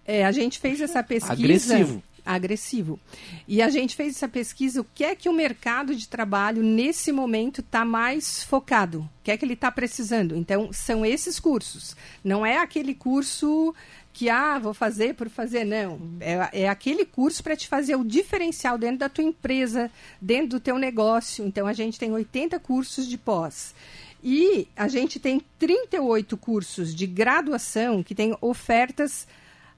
É, 0.06 0.25
a 0.25 0.32
gente 0.32 0.60
fez 0.60 0.82
essa 0.82 1.03
pesquisa. 1.03 1.34
Agressivo 1.34 2.03
agressivo. 2.25 3.00
E 3.48 3.62
a 3.62 3.70
gente 3.70 3.96
fez 3.96 4.15
essa 4.15 4.27
pesquisa, 4.27 4.82
o 4.82 4.86
que 4.96 5.03
é 5.03 5.15
que 5.15 5.30
o 5.30 5.34
mercado 5.34 5.96
de 5.96 6.08
trabalho 6.08 6.63
nesse 6.63 7.12
momento 7.12 7.62
está 7.62 7.84
mais 7.84 8.44
focado? 8.44 9.00
O 9.00 9.24
que 9.24 9.32
é 9.32 9.38
que 9.38 9.46
ele 9.46 9.53
está 9.53 9.72
precisando? 9.72 10.36
Então, 10.36 10.72
são 10.72 11.06
esses 11.06 11.39
cursos. 11.39 11.96
Não 12.24 12.46
é 12.46 12.58
aquele 12.58 12.94
curso 12.94 13.74
que, 14.13 14.30
ah, 14.30 14.60
vou 14.60 14.74
fazer 14.74 15.15
por 15.15 15.30
fazer, 15.30 15.63
não. 15.63 16.00
É, 16.20 16.63
é 16.63 16.70
aquele 16.70 17.06
curso 17.06 17.44
para 17.44 17.56
te 17.56 17.68
fazer 17.68 17.96
o 17.96 18.03
diferencial 18.03 18.77
dentro 18.77 19.00
da 19.00 19.10
tua 19.10 19.24
empresa, 19.24 19.89
dentro 20.22 20.50
do 20.50 20.60
teu 20.60 20.77
negócio. 20.77 21.46
Então, 21.46 21.65
a 21.65 21.74
gente 21.74 21.98
tem 22.00 22.12
80 22.12 22.60
cursos 22.60 23.08
de 23.08 23.18
pós. 23.18 23.74
E 24.24 24.68
a 24.75 24.88
gente 24.88 25.20
tem 25.20 25.42
38 25.58 26.38
cursos 26.38 26.94
de 26.94 27.08
graduação 27.08 28.04
que 28.04 28.13
tem 28.13 28.36
ofertas 28.40 29.28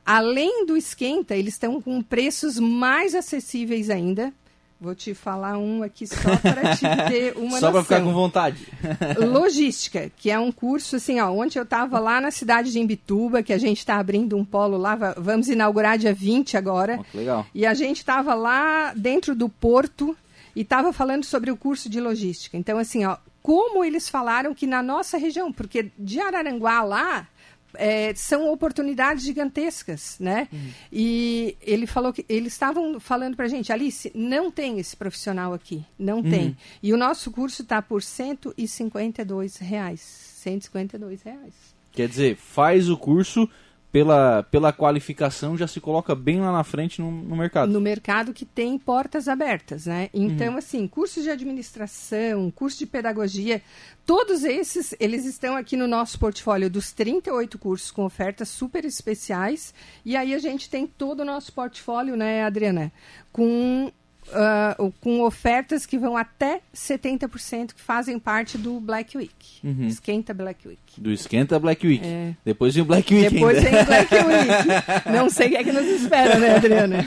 Além 0.05 0.65
do 0.65 0.75
esquenta, 0.75 1.35
eles 1.35 1.53
estão 1.53 1.81
com 1.81 2.01
preços 2.01 2.59
mais 2.59 3.15
acessíveis 3.15 3.89
ainda. 3.89 4.33
Vou 4.79 4.93
te 4.93 5.13
falar 5.13 5.57
um 5.57 5.81
aqui 5.81 6.05
só 6.05 6.35
para 6.35 6.75
te 6.75 6.81
ter 7.07 7.37
uma 7.37 7.57
só 7.57 7.71
para 7.71 7.83
ficar 7.83 8.01
com 8.01 8.11
vontade. 8.11 8.67
Logística, 9.17 10.11
que 10.17 10.29
é 10.29 10.37
um 10.37 10.51
curso 10.51 10.97
assim, 10.97 11.21
ó, 11.21 11.31
ontem 11.31 11.57
eu 11.57 11.63
estava 11.63 11.99
lá 11.99 12.19
na 12.19 12.31
cidade 12.31 12.69
de 12.69 12.79
Imbituba, 12.79 13.41
que 13.41 13.53
a 13.53 13.57
gente 13.57 13.77
está 13.77 13.97
abrindo 13.97 14.35
um 14.35 14.43
polo 14.43 14.75
lá, 14.75 14.97
vamos 15.15 15.47
inaugurar 15.47 15.97
dia 15.97 16.13
20 16.13 16.57
agora. 16.57 16.99
Oh, 16.99 17.17
legal. 17.17 17.45
E 17.55 17.65
a 17.65 17.73
gente 17.73 17.97
estava 17.99 18.33
lá 18.33 18.93
dentro 18.93 19.33
do 19.33 19.47
porto 19.47 20.17
e 20.53 20.61
estava 20.61 20.91
falando 20.91 21.23
sobre 21.23 21.49
o 21.49 21.55
curso 21.55 21.87
de 21.87 22.01
logística. 22.01 22.57
Então, 22.57 22.77
assim, 22.77 23.05
ó, 23.05 23.15
como 23.43 23.83
eles 23.83 24.07
falaram 24.07 24.55
que 24.55 24.65
na 24.65 24.81
nossa 24.81 25.17
região, 25.17 25.51
porque 25.51 25.91
de 25.99 26.19
Araranguá 26.19 26.81
lá, 26.81 27.27
é, 27.75 28.13
são 28.15 28.51
oportunidades 28.51 29.23
gigantescas, 29.23 30.17
né? 30.19 30.47
Uhum. 30.51 30.69
E 30.91 31.57
ele 31.61 31.85
falou 31.85 32.13
que 32.13 32.25
eles 32.29 32.53
estavam 32.53 32.99
falando 32.99 33.35
para 33.35 33.45
a 33.45 33.49
gente, 33.49 33.73
Alice, 33.73 34.11
não 34.15 34.49
tem 34.49 34.79
esse 34.79 34.95
profissional 34.95 35.53
aqui, 35.53 35.83
não 35.99 36.17
uhum. 36.17 36.29
tem. 36.29 36.57
E 36.81 36.93
o 36.93 36.97
nosso 36.97 37.31
curso 37.31 37.63
está 37.63 37.81
por 37.81 38.01
152 38.01 39.57
reais, 39.57 39.99
152 39.99 41.21
reais. 41.23 41.53
Quer 41.91 42.07
dizer, 42.07 42.37
faz 42.37 42.89
o 42.89 42.97
curso 42.97 43.49
pela, 43.93 44.41
pela 44.41 44.73
qualificação 44.73 45.55
já 45.55 45.67
se 45.67 45.79
coloca 45.79 46.15
bem 46.15 46.41
lá 46.41 46.51
na 46.51 46.63
frente 46.63 46.99
no, 46.99 47.11
no 47.11 47.35
mercado. 47.35 47.71
No 47.71 47.79
mercado 47.79 48.33
que 48.33 48.43
tem 48.43 48.75
portas 48.75 49.27
abertas, 49.27 49.85
né? 49.85 50.09
Então, 50.11 50.53
uhum. 50.53 50.57
assim, 50.57 50.87
cursos 50.87 51.21
de 51.23 51.29
administração, 51.29 52.49
curso 52.49 52.79
de 52.79 52.87
pedagogia, 52.87 53.61
todos 54.03 54.43
esses, 54.43 54.95
eles 54.99 55.25
estão 55.25 55.55
aqui 55.55 55.77
no 55.77 55.87
nosso 55.87 56.17
portfólio 56.17 56.71
dos 56.71 56.91
38 56.91 57.59
cursos 57.59 57.91
com 57.91 58.03
ofertas 58.03 58.49
super 58.49 58.83
especiais. 58.83 59.75
E 60.03 60.17
aí 60.17 60.33
a 60.33 60.39
gente 60.39 60.71
tem 60.71 60.87
todo 60.87 61.19
o 61.19 61.25
nosso 61.25 61.53
portfólio, 61.53 62.15
né, 62.15 62.43
Adriana? 62.43 62.91
Com 63.31 63.91
uh, 64.29 64.93
com 65.01 65.21
ofertas 65.21 65.85
que 65.85 65.97
vão 65.97 66.15
até 66.15 66.61
70% 66.75 67.73
que 67.73 67.81
fazem 67.81 68.17
parte 68.19 68.57
do 68.57 68.79
Black 68.79 69.17
Week. 69.17 69.59
Uhum. 69.63 69.87
Esquenta 69.87 70.33
Black 70.33 70.67
Week. 70.67 70.79
Do 70.97 71.11
Esquenta 71.11 71.59
Black 71.59 71.85
Week. 71.85 72.05
É. 72.05 72.35
Depois 72.43 72.73
vem 72.73 72.83
o 72.83 72.85
Black 72.85 73.13
Week 73.13 73.33
Depois 73.33 73.57
ainda. 73.57 73.71
vem 73.71 73.81
o 73.81 73.85
Black 73.85 74.15
Week. 74.15 75.11
Não 75.11 75.29
sei 75.29 75.47
o 75.47 75.49
que 75.51 75.57
é 75.57 75.63
que 75.63 75.71
nos 75.71 75.85
espera, 75.85 76.39
né, 76.39 76.55
Adriana? 76.55 77.05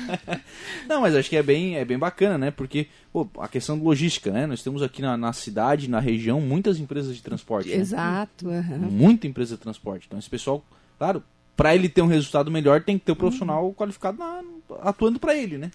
Não, 0.89 1.01
mas 1.01 1.15
acho 1.15 1.29
que 1.29 1.37
é 1.37 1.43
bem, 1.43 1.77
é 1.77 1.85
bem 1.85 1.99
bacana, 1.99 2.39
né? 2.39 2.51
Porque 2.51 2.87
pô, 3.13 3.29
a 3.39 3.49
questão 3.49 3.79
de 3.79 3.85
logística, 3.85 4.31
né? 4.31 4.47
Nós 4.47 4.63
temos 4.63 4.83
aqui 4.83 5.03
na, 5.03 5.17
na 5.17 5.33
cidade, 5.33 5.89
na 5.89 6.01
região, 6.01 6.41
muitas 6.41 6.79
empresas 6.79 7.15
de 7.15 7.23
transporte. 7.23 7.69
Né? 7.71 7.77
Exato. 7.77 8.49
Né? 8.49 8.67
Uhum. 8.71 8.91
Muita 8.91 9.27
empresa 9.27 9.57
de 9.57 9.63
transporte. 9.63 10.07
Então 10.07 10.19
esse 10.19 10.31
pessoal, 10.31 10.65
claro, 10.99 11.23
para 11.57 11.75
ele 11.75 11.89
ter 11.89 12.03
um 12.03 12.07
resultado 12.07 12.51
melhor, 12.51 12.83
tem 12.83 12.99
que 12.99 13.05
ter 13.05 13.13
o 13.13 13.15
um 13.15 13.19
profissional 13.19 13.65
uhum. 13.67 13.75
qualificado 13.75 14.19
na, 14.19 14.43
atuando 14.83 15.19
para 15.19 15.35
ele, 15.35 15.57
né? 15.57 15.71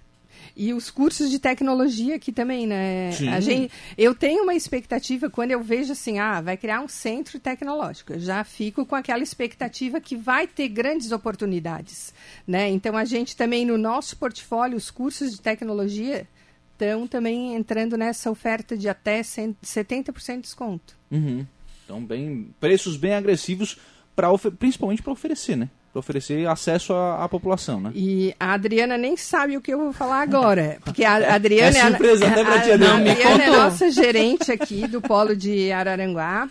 E 0.56 0.74
os 0.74 0.90
cursos 0.90 1.30
de 1.30 1.40
tecnologia 1.40 2.16
aqui 2.16 2.32
também, 2.32 2.68
né? 2.68 3.12
Sim. 3.12 3.30
A 3.30 3.40
gente, 3.40 3.72
eu 3.98 4.14
tenho 4.14 4.44
uma 4.44 4.54
expectativa 4.54 5.30
quando 5.30 5.52
eu 5.52 5.62
vejo 5.62 5.94
assim, 5.94 6.20
ah, 6.20 6.42
vai 6.42 6.58
criar 6.58 6.82
um 6.82 6.88
centro 6.88 7.40
tecnológico. 7.40 8.14
Eu 8.14 8.20
já 8.20 8.44
fico 8.44 8.86
com 8.86 8.96
aquela 8.96 9.24
expectativa 9.24 10.02
que 10.02 10.16
vai 10.16 10.48
ter 10.48 10.68
grandes 10.68 11.12
oportunidades, 11.12 12.14
né? 12.46 12.70
Então 12.70 12.98
a 12.98 13.06
gente 13.06 13.36
também 13.36 13.66
no 13.66 13.78
nosso 13.78 14.18
portfólio 14.18 14.78
os 14.78 14.92
cursos 14.92 15.32
de 15.32 15.42
tecnologia 15.42 16.28
estão 16.74 17.08
também 17.08 17.56
entrando 17.56 17.96
nessa 17.96 18.30
oferta 18.32 18.76
de 18.76 18.90
até 18.90 19.22
70% 19.22 20.36
de 20.36 20.42
desconto. 20.42 20.98
Uhum. 21.12 21.46
Então 21.86 22.04
bem 22.04 22.54
preços 22.60 22.98
bem 22.98 23.14
agressivos 23.14 23.78
para 24.16 24.28
principalmente 24.58 25.02
para 25.02 25.14
oferecer, 25.14 25.56
né? 25.56 25.70
Para 25.92 26.00
oferecer 26.00 26.48
acesso 26.48 26.94
à, 26.94 27.24
à, 27.24 27.30
população, 27.30 27.82
né? 27.82 27.92
E 27.94 28.34
a 28.40 28.54
Adriana 28.54 28.98
nem 28.98 29.18
sabe 29.18 29.58
o 29.58 29.62
que 29.62 29.74
eu 29.74 29.78
vou 29.78 29.94
falar 29.94 30.22
agora, 30.22 30.78
porque 30.86 31.04
a 31.04 31.36
Adriana 31.36 31.78
é, 31.78 31.82
surpresa, 31.82 32.26
é, 32.26 32.30
até 32.30 32.44
pra 32.44 32.56
a, 32.56 32.62
tia 32.62 32.76
a, 32.76 32.92
a 32.92 32.98
Adriana 32.98 33.44
é 33.44 33.50
nossa 33.50 33.92
gerente 33.92 34.52
aqui 34.52 34.88
do 34.88 35.02
polo 35.02 35.36
de 35.36 35.72
Araranguá. 35.72 36.50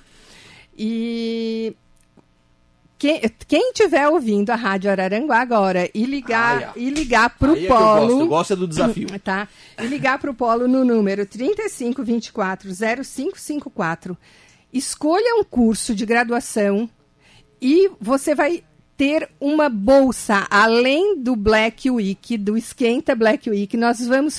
E 0.76 1.74
quem, 2.98 3.22
quem 3.48 3.72
tiver 3.72 4.06
ouvindo 4.08 4.50
a 4.50 4.56
Rádio 4.56 4.90
Araranguá 4.90 5.40
agora 5.40 5.88
e 5.94 6.04
ligar 6.04 6.74
e 6.76 6.90
ligar 6.90 7.30
para 7.30 7.52
o 7.52 7.56
é 7.56 7.66
polo, 7.66 7.80
eu 7.80 8.08
gosto, 8.08 8.20
eu 8.20 8.28
gosto 8.28 8.52
é 8.52 8.56
do 8.56 8.68
desafio, 8.68 9.08
tá? 9.24 9.48
E 9.80 9.86
ligar 9.86 10.18
para 10.18 10.30
o 10.30 10.34
polo 10.34 10.68
no 10.68 10.84
número 10.84 11.24
3524 11.24 12.70
0554, 13.02 14.18
escolha 14.70 15.34
um 15.40 15.44
curso 15.44 15.94
de 15.94 16.04
graduação 16.04 16.90
e 17.60 17.90
você 17.98 18.34
vai 18.34 18.62
ter 19.00 19.30
uma 19.40 19.70
bolsa 19.70 20.46
além 20.50 21.16
do 21.16 21.34
Black 21.34 21.90
Week, 21.90 22.36
do 22.36 22.54
Esquenta 22.54 23.14
Black 23.14 23.48
Week. 23.48 23.74
Nós 23.74 24.06
vamos, 24.06 24.38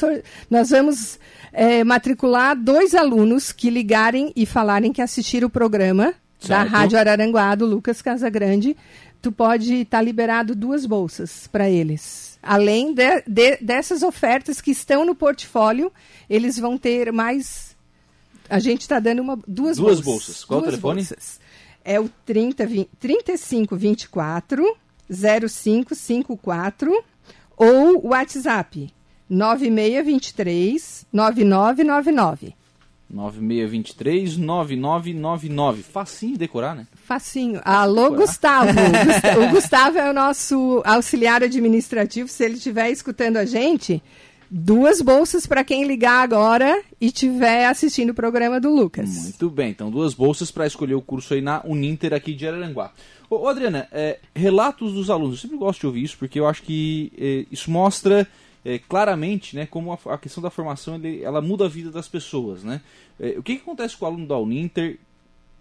nós 0.52 0.70
vamos 0.70 1.20
é, 1.52 1.84
matricular 1.84 2.56
dois 2.56 2.94
alunos 2.94 3.52
que 3.52 3.72
ligarem 3.72 4.32
e 4.36 4.46
falarem 4.46 4.94
que 4.94 5.02
assistiram 5.02 5.48
o 5.48 5.50
programa 5.50 6.14
certo. 6.40 6.48
da 6.48 6.62
Rádio 6.62 7.00
Araranguá, 7.00 7.56
do 7.56 7.66
Lucas 7.66 8.04
Casagrande. 8.04 8.78
Tu 9.20 9.32
pode 9.32 9.78
estar 9.78 9.98
tá 9.98 10.04
liberado 10.04 10.54
duas 10.54 10.86
bolsas 10.86 11.48
para 11.48 11.68
eles. 11.68 12.38
Além 12.44 12.94
de, 12.94 13.24
de, 13.26 13.58
dessas 13.58 14.04
ofertas 14.04 14.62
que 14.62 14.70
estão 14.70 15.04
no 15.04 15.16
portfólio, 15.16 15.92
eles 16.30 16.60
vão 16.60 16.78
ter 16.78 17.12
mais. 17.12 17.76
A 18.48 18.60
gente 18.60 18.82
está 18.82 19.00
dando 19.00 19.24
uma, 19.24 19.40
duas, 19.48 19.78
duas 19.78 20.00
bolsas. 20.00 20.06
bolsas. 20.06 20.46
Qual 20.46 20.60
duas 20.60 20.68
o 20.68 20.72
telefone? 20.74 21.02
Bolsas 21.02 21.42
é 21.84 22.00
o 22.00 22.10
30, 22.26 22.66
20, 22.66 22.90
3524 23.00 24.78
0554 25.10 27.04
ou 27.58 28.06
o 28.06 28.10
WhatsApp 28.10 28.92
9623 29.30 31.06
9999. 31.12 32.56
9623 33.10 34.38
9999. 34.38 35.84
Facinho 35.84 36.34
de 36.34 36.40
decorar, 36.40 36.76
né? 36.76 36.88
Facinho. 37.06 37.62
Alô, 37.64 38.10
decorar. 38.10 38.20
Gustavo. 38.20 38.72
o 39.48 39.50
Gustavo 39.52 39.98
é 39.98 40.10
o 40.10 40.14
nosso 40.14 40.82
auxiliar 40.86 41.44
administrativo. 41.44 42.30
Se 42.30 42.46
ele 42.46 42.56
estiver 42.56 42.90
escutando 42.90 43.38
a 43.38 43.46
gente, 43.46 44.02
duas 44.52 45.02
bolsas 45.02 45.48
para 45.48 45.64
quem 45.64 45.86
ligar 45.86 46.22
agora 46.22 46.84
e 47.00 47.06
estiver 47.06 47.66
assistindo 47.68 48.10
o 48.10 48.14
programa 48.14 48.60
do 48.60 48.70
Lucas. 48.70 49.10
Muito 49.24 49.50
bem, 49.50 49.72
então 49.72 49.90
duas 49.90 50.14
bolsas 50.14 50.52
para 50.52 50.68
escolher 50.68 50.96
o 50.96 51.02
curso 51.02 51.34
aí 51.34 51.40
na 51.40 51.62
Uninter 51.66 52.14
aqui 52.14 52.34
de 52.34 52.46
Araranguá. 52.46 52.92
Ô 53.30 53.48
Adriana, 53.48 53.88
é, 53.94 54.20
relatos 54.36 54.94
dos 54.94 55.10
alunos, 55.10 55.38
eu 55.38 55.42
sempre 55.42 55.58
gosto 55.58 55.80
de 55.80 55.88
ouvir 55.88 56.04
isso 56.04 56.18
porque 56.18 56.38
eu 56.38 56.46
acho 56.46 56.64
que 56.64 57.14
é, 57.18 57.46
isso 57.50 57.72
mostra 57.72 58.28
é, 58.66 58.78
claramente 58.78 59.56
né, 59.56 59.66
como 59.66 59.94
a, 59.94 60.14
a, 60.14 60.18
questão 60.18 60.44
da 60.44 60.50
formação 60.50 60.96
ele, 60.96 61.24
ela 61.24 61.42
muda 61.42 61.66
a 61.66 61.70
vida 61.70 61.90
das 61.90 62.10
pessoas. 62.10 62.62
Né? 62.62 62.82
É, 63.18 63.36
o 63.38 63.44
que, 63.44 63.56
que 63.56 63.62
acontece 63.62 63.96
com 63.96 64.04
o 64.04 64.08
aluno 64.10 64.28
da 64.28 64.38
Uninter? 64.38 65.00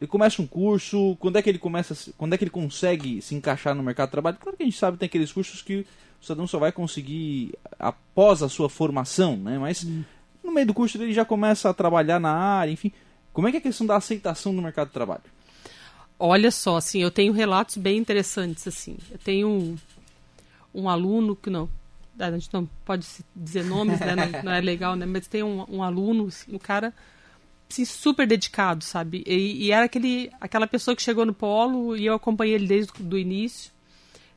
Ele 0.00 0.08
começa 0.08 0.40
um 0.40 0.46
curso, 0.46 1.14
quando 1.20 1.36
é 1.36 1.42
que 1.42 1.50
ele 1.50 1.58
começa, 1.58 2.12
quando 2.16 2.32
é 2.32 2.38
que 2.38 2.44
ele 2.44 2.50
consegue 2.50 3.20
se 3.20 3.34
encaixar 3.34 3.74
no 3.74 3.82
mercado 3.82 4.08
de 4.08 4.12
trabalho? 4.12 4.38
Claro 4.40 4.56
que 4.56 4.62
a 4.62 4.66
gente 4.66 4.78
sabe 4.78 4.96
que 4.96 5.00
tem 5.00 5.06
aqueles 5.06 5.30
cursos 5.30 5.60
que 5.60 5.86
o 6.20 6.24
cidadão 6.24 6.46
só 6.46 6.58
vai 6.58 6.72
conseguir 6.72 7.52
após 7.78 8.42
a 8.42 8.48
sua 8.48 8.70
formação, 8.70 9.36
né? 9.36 9.58
Mas 9.58 9.84
hum. 9.84 10.02
no 10.42 10.52
meio 10.52 10.66
do 10.66 10.74
curso 10.74 10.96
ele 10.96 11.12
já 11.12 11.24
começa 11.24 11.68
a 11.68 11.74
trabalhar 11.74 12.18
na 12.18 12.32
área, 12.32 12.72
enfim. 12.72 12.90
Como 13.30 13.46
é 13.46 13.50
que 13.50 13.58
é 13.58 13.60
a 13.60 13.62
questão 13.62 13.86
da 13.86 13.96
aceitação 13.96 14.54
no 14.54 14.62
mercado 14.62 14.88
de 14.88 14.94
trabalho? 14.94 15.22
Olha 16.18 16.50
só, 16.50 16.78
assim, 16.78 17.02
eu 17.02 17.10
tenho 17.10 17.32
relatos 17.32 17.76
bem 17.76 17.98
interessantes, 17.98 18.66
assim. 18.66 18.96
Eu 19.10 19.18
tenho 19.18 19.48
um, 19.48 19.76
um 20.74 20.88
aluno 20.88 21.36
que 21.36 21.50
não, 21.50 21.68
a 22.18 22.30
gente 22.30 22.48
não 22.52 22.66
pode 22.86 23.06
dizer 23.36 23.64
nomes, 23.64 24.00
né? 24.00 24.16
Não, 24.16 24.42
não 24.44 24.52
é 24.52 24.60
legal, 24.62 24.96
né? 24.96 25.04
Mas 25.04 25.26
tem 25.26 25.42
um, 25.42 25.64
um 25.68 25.82
aluno, 25.82 26.28
assim, 26.28 26.54
um 26.54 26.58
cara 26.58 26.92
assim, 27.70 27.84
super 27.84 28.26
dedicado, 28.26 28.84
sabe? 28.84 29.22
E, 29.26 29.66
e, 29.66 29.72
era 29.72 29.86
aquele, 29.86 30.30
aquela 30.40 30.66
pessoa 30.66 30.94
que 30.94 31.02
chegou 31.02 31.24
no 31.24 31.34
polo 31.34 31.96
e 31.96 32.06
eu 32.06 32.14
acompanhei 32.14 32.54
ele 32.54 32.66
desde 32.66 32.92
o 33.02 33.18
início 33.18 33.72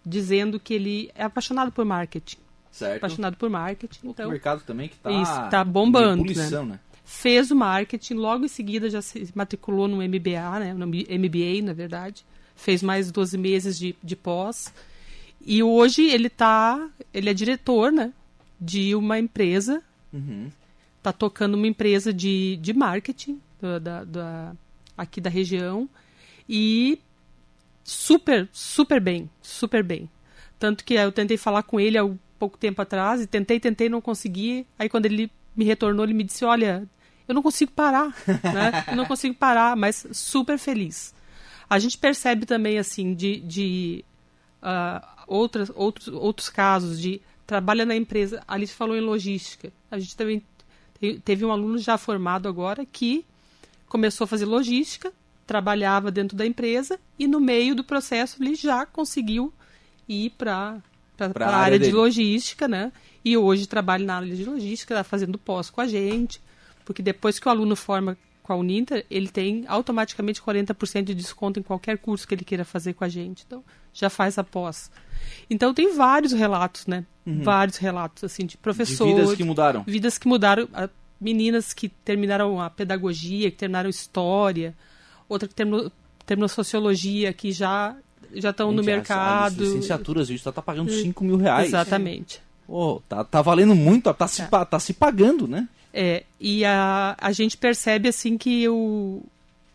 dizendo 0.06 0.60
que 0.60 0.74
ele 0.74 1.12
é 1.16 1.24
apaixonado 1.24 1.72
por 1.72 1.86
marketing. 1.86 2.38
Certo. 2.72 2.98
Apaixonado 2.98 3.38
por 3.38 3.50
marketing. 3.50 4.08
Então, 4.08 4.28
o 4.28 4.32
mercado 4.32 4.64
também 4.64 4.90
que 4.90 4.96
está 4.96 5.50
tá 5.50 5.64
bombando. 5.64 6.24
Né? 6.24 6.50
né? 6.66 6.80
Fez 7.06 7.52
o 7.52 7.56
marketing, 7.56 8.16
logo 8.16 8.46
em 8.46 8.50
seguida 8.50 8.90
já 8.90 9.02
se 9.02 9.30
matriculou 9.36 9.88
no 9.88 9.98
MBA, 9.98 10.60
né? 10.60 10.74
no 10.74 10.88
MBA, 10.88 11.62
na 11.64 11.74
verdade. 11.74 12.26
fez 12.56 12.82
mais 12.82 13.12
12 13.12 13.38
meses 13.38 13.78
de, 13.78 13.96
de 14.04 14.16
pós. 14.16 14.74
E 15.46 15.62
hoje 15.62 16.04
ele 16.10 16.30
tá, 16.30 16.90
ele 17.14 17.30
é 17.30 17.34
diretor, 17.34 17.92
né, 17.92 18.14
de 18.60 18.96
uma 18.96 19.20
empresa, 19.20 19.84
Uhum. 20.14 20.52
Tá 21.04 21.12
tocando 21.14 21.56
uma 21.56 21.68
empresa 21.68 22.12
de, 22.14 22.58
de 22.62 22.74
marketing 22.74 23.40
da, 23.82 24.04
da- 24.04 24.56
aqui 24.98 25.20
da 25.22 25.30
região 25.30 25.88
e 26.48 27.00
super, 27.84 28.48
super 28.52 29.00
bem, 29.00 29.30
super 29.42 29.84
bem. 29.84 30.10
Tanto 30.58 30.84
que 30.84 30.94
eu 30.94 31.12
tentei 31.12 31.38
falar 31.38 31.64
com 31.64 31.80
ele 31.80 31.98
há 31.98 32.10
pouco 32.40 32.58
tempo 32.58 32.82
atrás 32.82 33.22
e 33.22 33.28
tentei, 33.28 33.60
tentei, 33.60 33.90
não 33.90 34.02
consegui. 34.02 34.66
Aí 34.80 34.88
quando 34.90 35.06
ele 35.06 35.30
me 35.56 35.66
retornou, 35.66 36.06
ele 36.06 36.14
me 36.14 36.24
disse, 36.24 36.46
olha, 36.46 36.88
eu 37.28 37.36
não 37.36 37.42
consigo 37.44 37.72
parar, 37.72 38.08
né? 38.28 38.86
Eu 38.88 38.96
não 38.96 39.06
consigo 39.06 39.36
parar, 39.36 39.76
mas 39.76 40.06
super 40.14 40.58
feliz. 40.58 41.14
A 41.70 41.80
gente 41.80 41.98
percebe 41.98 42.46
também, 42.46 42.78
assim, 42.78 43.14
de, 43.14 43.40
de 43.42 44.06
ah, 44.62 45.24
outras, 45.28 45.72
outros, 45.76 46.08
outros 46.10 46.50
casos 46.50 47.00
de 47.00 47.22
trabalha 47.46 47.86
na 47.86 47.96
empresa. 47.96 48.42
A 48.48 48.54
Alice 48.56 48.74
falou 48.74 48.96
em 48.96 49.02
logística. 49.02 49.72
A 49.92 49.98
gente 50.00 50.16
também 50.16 50.42
te- 51.04 51.20
teve 51.20 51.44
um 51.44 51.52
aluno 51.52 51.78
já 51.78 51.98
formado 51.98 52.48
agora 52.48 52.86
que 52.86 53.26
começou 53.90 54.24
a 54.24 54.28
fazer 54.28 54.46
logística, 54.46 55.12
trabalhava 55.46 56.10
dentro 56.10 56.38
da 56.38 56.46
empresa 56.46 56.98
e 57.20 57.28
no 57.28 57.42
meio 57.42 57.76
do 57.76 57.84
processo 57.84 58.42
ele 58.42 58.56
já 58.56 58.86
conseguiu 58.86 59.54
ir 60.08 60.30
para 60.32 60.78
a 61.20 61.26
área 61.26 61.58
área 61.58 61.80
de 61.80 61.92
logística, 61.92 62.68
né? 62.68 62.92
E 63.24 63.36
hoje 63.38 63.68
trabalha 63.68 64.06
na 64.06 64.16
área 64.16 64.34
de 64.36 64.46
logística, 64.46 64.94
está 64.94 65.04
fazendo 65.04 65.38
pós 65.38 65.70
com 65.70 65.82
a 65.82 65.88
gente, 65.88 66.42
porque 66.86 67.02
depois 67.02 67.38
que 67.38 67.48
o 67.48 67.52
aluno 67.52 67.76
forma 67.76 68.18
com 68.42 68.54
a 68.54 68.56
Uninter, 68.56 69.06
ele 69.10 69.28
tem 69.30 69.66
automaticamente 69.68 70.42
40% 70.42 71.04
de 71.04 71.14
desconto 71.16 71.60
em 71.60 71.64
qualquer 71.64 71.98
curso 71.98 72.28
que 72.28 72.34
ele 72.36 72.44
queira 72.44 72.66
fazer 72.66 72.94
com 72.94 73.04
a 73.04 73.10
gente. 73.10 73.44
Então, 73.46 73.64
já 73.94 74.10
faz 74.10 74.38
a 74.38 74.44
pós. 74.44 74.90
Então, 75.50 75.74
tem 75.74 75.96
vários 75.96 76.32
relatos, 76.34 76.88
né? 76.88 77.06
Vários 77.26 77.78
relatos, 77.78 78.24
assim, 78.26 78.42
de 78.42 78.44
Uhum. 78.44 78.48
De 78.48 78.58
professores. 78.58 79.16
vidas 79.16 79.36
que 79.36 79.44
mudaram. 79.44 79.84
Vidas 79.88 80.18
que 80.18 80.28
mudaram. 80.28 80.68
ah, 80.74 80.90
Meninas 81.22 81.72
que 81.72 81.88
terminaram 81.88 82.60
a 82.60 82.70
pedagogia, 82.70 83.50
que 83.50 83.56
terminaram 83.56 83.90
história, 83.90 84.76
outra 85.30 85.48
que 85.48 85.56
terminou, 85.56 85.90
terminou 86.26 86.50
sociologia, 86.50 87.32
que 87.32 87.52
já 87.54 87.96
já 88.36 88.50
estão 88.50 88.72
no 88.72 88.82
Gente, 88.84 88.90
as- 88.92 88.98
mercado. 88.98 89.64
As 89.64 89.70
licenciaturas, 89.70 90.30
isso 90.30 90.52
tá 90.52 90.62
pagando 90.62 90.92
5 90.92 91.24
mil 91.24 91.38
reais. 91.38 91.68
Exatamente. 91.68 92.42
Pô, 92.68 93.02
tá, 93.08 93.24
tá 93.24 93.42
valendo 93.42 93.74
muito, 93.76 94.12
tá 94.14 94.28
se, 94.28 94.42
pa- 94.48 94.66
tá 94.66 94.80
se 94.80 94.92
pagando, 94.94 95.48
né? 95.48 95.70
É, 95.94 96.24
e 96.42 96.66
a, 96.66 97.16
a 97.22 97.32
gente 97.32 97.56
percebe 97.56 98.10
assim 98.10 98.38
que 98.38 98.68
o, 98.68 99.22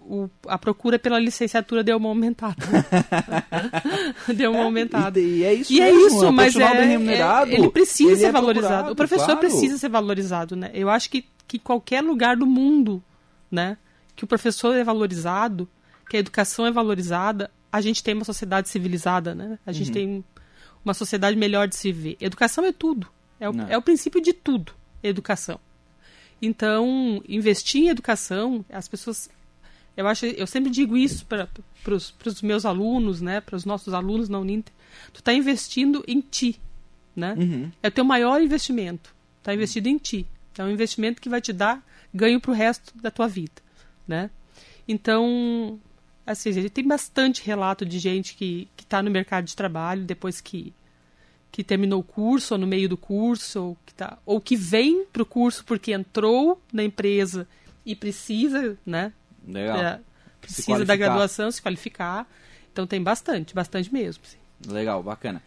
o- 0.09 0.31
a 0.47 0.57
procura 0.59 0.99
pela 0.99 1.19
licenciatura 1.19 1.85
deu 1.85 1.97
uma 1.97 2.09
aumentada. 2.09 2.57
deu 4.35 4.53
uma 4.53 4.65
aumentada. 4.65 5.21
E, 5.21 5.39
e 5.39 5.45
é 5.45 5.55
isso 5.55 5.73
E 5.73 5.81
é 5.81 5.93
mesmo, 5.93 6.07
isso, 6.07 6.27
um 6.27 6.33
mas 6.33 6.57
é, 6.57 6.75
bem 6.77 6.89
remunerado, 6.89 7.51
é- 7.51 7.55
ele 7.55 7.71
precisa 7.71 8.11
ele 8.13 8.21
ser 8.21 8.27
é 8.27 8.33
valorizado. 8.33 8.69
procurado, 8.69 8.93
O 8.93 8.97
professor 8.97 9.25
claro. 9.27 9.41
precisa 9.41 9.79
ser 9.79 9.89
valorizado, 9.89 10.57
né? 10.57 10.71
Eu 10.75 10.89
acho 10.91 11.11
que, 11.11 11.25
que 11.47 11.59
qualquer 11.59 12.03
lugar 12.03 12.37
do 12.37 12.47
mundo, 12.47 13.03
né, 13.51 13.77
que 14.17 14.25
o 14.25 14.27
professor 14.27 14.75
é 14.75 14.83
valorizado, 14.85 15.69
que 16.09 16.17
a 16.17 16.21
educação 16.21 16.67
é 16.67 16.71
valorizada, 16.71 17.51
a 17.71 17.81
gente 17.81 18.03
tem 18.03 18.15
uma 18.15 18.25
sociedade 18.25 18.69
civilizada, 18.69 19.35
né? 19.35 19.59
A 19.67 19.71
Uhum. 19.71 19.75
gente 19.75 19.93
tem 19.93 20.25
uma 20.85 20.95
sociedade 20.95 21.37
melhor 21.37 21.69
de 21.69 21.77
se 21.77 21.93
ver. 21.93 22.17
Educação 22.21 22.65
é 22.65 22.73
tudo. 22.73 23.07
É 23.39 23.49
o, 23.49 23.53
Não. 23.53 23.69
é 23.69 23.77
o 23.77 23.83
princípio 23.83 24.21
de 24.21 24.33
tudo, 24.33 24.73
educação. 25.03 25.61
Então, 26.41 27.23
investir 27.29 27.83
em 27.83 27.89
educação, 27.89 28.65
as 28.73 28.89
pessoas 28.89 29.29
eu 29.99 30.07
acho, 30.07 30.27
eu 30.27 30.47
sempre 30.47 30.71
digo 30.71 30.97
isso 30.97 31.27
para 31.27 31.49
os 31.93 32.41
meus 32.41 32.65
alunos, 32.65 33.21
né, 33.21 33.41
para 33.41 33.57
os 33.57 33.65
nossos 33.65 33.93
alunos 33.93 34.29
na 34.29 34.39
Uninter. 34.39 34.73
Tu 35.13 35.19
está 35.19 35.33
investindo 35.35 36.05
em 36.07 36.21
ti, 36.21 36.61
né? 37.17 37.35
Uhum. 37.37 37.73
É 37.83 37.89
o 37.89 37.91
teu 37.91 38.05
maior 38.05 38.41
investimento. 38.41 39.13
Está 39.39 39.53
investido 39.53 39.89
em 39.89 39.99
ti. 39.99 40.25
É 40.57 40.63
um 40.63 40.71
investimento 40.71 41.21
que 41.21 41.29
vai 41.29 41.41
te 41.41 41.53
dar 41.53 41.85
ganho 42.15 42.41
para 42.41 42.53
o 42.53 42.55
resto 42.55 42.97
da 42.97 43.11
tua 43.11 43.27
vida, 43.27 43.61
né? 44.07 44.31
Então, 44.87 45.81
assim, 46.25 46.51
a 46.51 46.53
gente 46.53 46.71
tem 46.71 46.87
bastante 46.87 47.45
relato 47.45 47.85
de 47.85 47.99
gente 47.99 48.37
que 48.37 48.69
está 48.79 49.03
no 49.03 49.11
mercado 49.11 49.47
de 49.47 49.57
trabalho 49.57 50.05
depois 50.05 50.41
que 50.41 50.73
que 51.51 51.65
terminou 51.65 52.01
o 52.01 52.05
curso 52.05 52.55
ou 52.55 52.61
no 52.61 52.67
meio 52.69 52.89
do 52.89 52.97
curso 52.97 53.61
ou 53.61 53.79
que 53.85 53.95
tá 53.95 54.19
ou 54.25 54.41
que 54.41 54.55
vem 54.55 55.07
para 55.07 55.23
o 55.23 55.27
curso 55.27 55.65
porque 55.65 55.93
entrou 55.93 56.63
na 56.73 56.85
empresa 56.85 57.49
e 57.85 57.97
precisa, 57.97 58.79
né, 58.87 59.13
Legal. 59.49 59.77
é, 59.79 60.01
precisa 60.41 60.85
da 60.85 60.95
graduação, 60.97 61.51
se 61.51 61.61
qualificar. 61.63 62.27
Então 62.73 62.87
tem 62.87 63.03
bastante, 63.03 63.55
bastante 63.55 63.93
mesmo. 63.93 64.23
sim. 64.25 64.37
Legal, 64.71 65.03
bacana. 65.03 65.43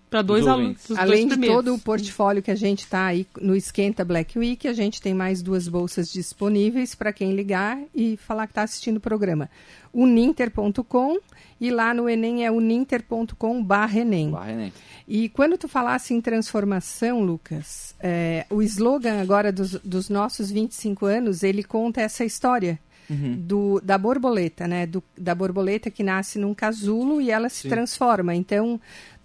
para 0.09 0.21
dois 0.21 0.45
Jovens. 0.45 0.47
alunos, 0.47 0.81
pros 0.83 0.97
dois 0.97 0.99
Além 0.99 1.27
de 1.27 1.47
todo 1.47 1.73
o 1.73 1.79
portfólio 1.79 2.41
que 2.41 2.51
a 2.51 2.55
gente 2.55 2.79
está 2.79 3.07
aí 3.07 3.27
no 3.41 3.55
Esquenta 3.55 4.05
Black 4.05 4.39
Week, 4.39 4.67
a 4.67 4.73
gente 4.73 5.01
tem 5.01 5.13
mais 5.13 5.41
duas 5.41 5.67
bolsas 5.67 6.11
disponíveis 6.11 6.95
para 6.95 7.11
quem 7.11 7.33
ligar 7.33 7.77
e 7.93 8.15
falar 8.17 8.47
que 8.47 8.51
está 8.51 8.63
assistindo 8.63 8.97
o 8.97 9.01
programa. 9.01 9.49
Uninter.com 9.93 11.17
e 11.59 11.71
lá 11.71 11.93
no 11.93 12.09
Enem 12.09 12.45
é 12.45 12.51
uninter.com 12.51 13.63
barra 13.63 13.99
Enem. 13.99 14.31
Barra 14.31 14.51
Enem. 14.51 14.73
E 15.07 15.29
quando 15.29 15.57
tu 15.57 15.67
falasse 15.67 16.13
em 16.13 16.21
transformação, 16.21 17.21
Lucas, 17.21 17.95
é, 17.99 18.45
o 18.49 18.61
slogan 18.61 19.21
agora 19.21 19.51
dos, 19.51 19.73
dos 19.83 20.09
nossos 20.09 20.49
25 20.49 21.05
anos, 21.05 21.43
ele 21.43 21.63
conta 21.63 22.01
essa 22.01 22.25
história 22.25 22.79
do, 23.09 23.79
da 23.83 23.97
borboleta, 23.97 24.67
né? 24.67 24.85
Do- 24.85 25.03
da 25.17 25.35
borboleta 25.35 25.89
que 25.91 26.03
nasce 26.03 26.39
num 26.39 26.53
casulo 26.53 27.21
e 27.21 27.29
ela 27.31 27.49
se 27.49 27.63
Sim. 27.63 27.69
transforma. 27.69 28.33
Então, 28.35 28.79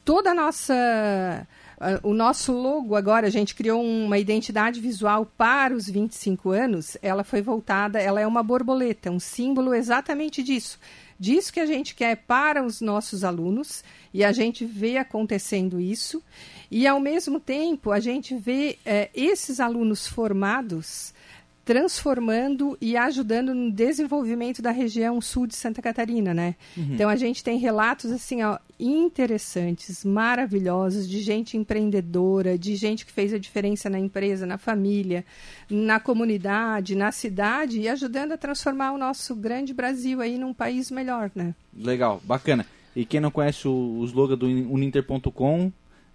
toda 0.05 0.31
a 0.31 0.35
nossa... 0.35 1.47
ah, 1.81 2.01
O 2.03 2.13
nosso 2.13 2.53
logo 2.53 2.95
agora, 2.97 3.27
a 3.27 3.31
gente 3.31 3.55
criou 3.55 3.83
uma 3.83 4.19
identidade 4.19 4.81
visual 4.81 5.25
para 5.37 5.75
os 5.75 5.89
25 5.89 6.51
anos, 6.51 6.97
ela 7.01 7.25
foi 7.25 7.41
voltada, 7.43 7.99
ela 8.01 8.21
é 8.21 8.27
uma 8.27 8.43
borboleta, 8.43 9.11
um 9.11 9.21
símbolo 9.21 9.75
exatamente 9.75 10.43
disso. 10.43 10.79
Disso 11.19 11.53
que 11.53 11.61
a 11.61 11.67
gente 11.67 11.95
quer 11.95 12.17
para 12.17 12.65
os 12.65 12.81
nossos 12.81 13.25
alunos, 13.25 13.85
e 14.13 14.25
a 14.25 14.33
gente 14.33 14.65
vê 14.65 14.97
acontecendo 14.97 15.79
isso, 15.79 16.23
e 16.71 16.87
ao 16.87 16.99
mesmo 16.99 17.39
tempo 17.39 17.93
a 17.93 18.01
gente 18.01 18.35
vê 18.37 18.79
eh, 18.87 19.11
esses 19.15 19.61
alunos 19.61 20.07
formados 20.07 21.13
transformando 21.65 22.77
e 22.81 22.97
ajudando 22.97 23.55
no 23.55 23.71
desenvolvimento 23.71 24.63
da 24.63 24.71
região 24.71 25.21
sul 25.21 25.47
de 25.47 25.55
Santa 25.55 25.83
Catarina, 25.83 26.33
né? 26.35 26.57
Então 26.77 27.09
a 27.09 27.17
gente 27.17 27.45
tem 27.45 27.59
relatos 27.59 28.11
assim, 28.11 28.43
ó, 28.43 28.59
interessantes, 28.79 30.05
maravilhosos 30.05 31.09
de 31.09 31.21
gente 31.21 31.57
empreendedora, 31.57 32.59
de 32.59 32.75
gente 32.77 33.05
que 33.05 33.13
fez 33.13 33.33
a 33.33 33.39
diferença 33.39 33.91
na 33.91 33.99
empresa, 33.99 34.47
na 34.47 34.59
família, 34.59 35.25
na 35.69 36.01
comunidade, 36.01 36.95
na 36.95 37.13
cidade 37.13 37.81
e 37.81 37.89
ajudando 37.89 38.33
a 38.33 38.39
transformar 38.39 38.93
o 38.93 38.99
nosso 38.99 39.35
grande 39.37 39.75
Brasil 39.75 40.21
aí 40.21 40.39
num 40.39 40.55
país 40.55 40.91
melhor, 40.91 41.31
né? 41.35 41.55
Legal, 41.77 42.21
bacana. 42.25 42.67
E 42.95 43.05
quem 43.05 43.21
não 43.21 43.31
conhece 43.31 43.69
o, 43.69 43.99
o 44.01 44.05
slogan 44.05 44.37
do 44.37 44.47
uninter.com, 44.47 45.71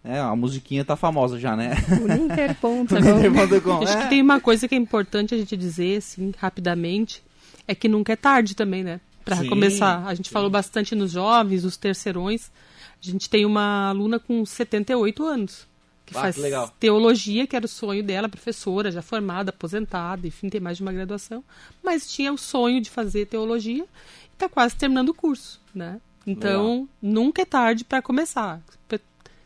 é, 0.06 0.20
a 0.20 0.36
musiquinha 0.36 0.86
tá 0.86 0.96
famosa 0.96 1.40
já, 1.40 1.56
né? 1.56 1.72
Uninter.com. 1.90 2.86
Acho 3.84 3.98
é. 3.98 4.04
que 4.04 4.10
tem 4.10 4.22
uma 4.22 4.40
coisa 4.40 4.68
que 4.68 4.76
é 4.76 4.78
importante 4.78 5.34
a 5.34 5.38
gente 5.38 5.58
dizer, 5.58 5.98
assim, 5.98 6.32
rapidamente, 6.38 7.24
é 7.68 7.74
que 7.74 7.88
nunca 7.88 8.14
é 8.14 8.16
tarde 8.16 8.56
também, 8.56 8.84
né? 8.84 9.02
Para 9.24 9.44
começar. 9.48 10.06
A 10.06 10.14
gente 10.14 10.28
sim. 10.28 10.34
falou 10.34 10.50
bastante 10.50 10.94
nos 10.94 11.12
jovens, 11.12 11.66
os 11.66 11.76
terceirões. 11.76 12.52
A 13.02 13.12
gente 13.12 13.28
tem 13.28 13.48
uma 13.48 13.90
aluna 13.90 14.20
com 14.20 14.46
78 14.46 15.26
anos. 15.26 15.68
que 16.06 16.16
ah, 16.16 16.22
faz 16.22 16.36
que 16.36 16.44
teologia, 16.80 17.48
que 17.48 17.56
era 17.56 17.66
o 17.66 17.70
sonho 17.70 18.04
dela, 18.04 18.30
professora, 18.30 18.92
já 18.92 19.02
formada, 19.02 19.50
aposentada, 19.50 20.28
enfim, 20.28 20.50
tem 20.50 20.62
mais 20.62 20.78
de 20.78 20.84
uma 20.84 20.94
graduação, 20.94 21.44
mas 21.84 22.08
tinha 22.08 22.32
o 22.32 22.38
sonho 22.38 22.80
de 22.80 22.92
fazer 22.92 23.26
teologia 23.26 23.84
e 23.84 24.34
está 24.34 24.48
quase 24.48 24.76
terminando 24.76 25.10
o 25.10 25.14
curso, 25.16 25.60
né? 25.74 26.00
Então, 26.28 26.74
legal. 26.74 26.88
nunca 27.02 27.42
é 27.42 27.46
tarde 27.46 27.84
para 27.84 28.04
começar. 28.04 28.62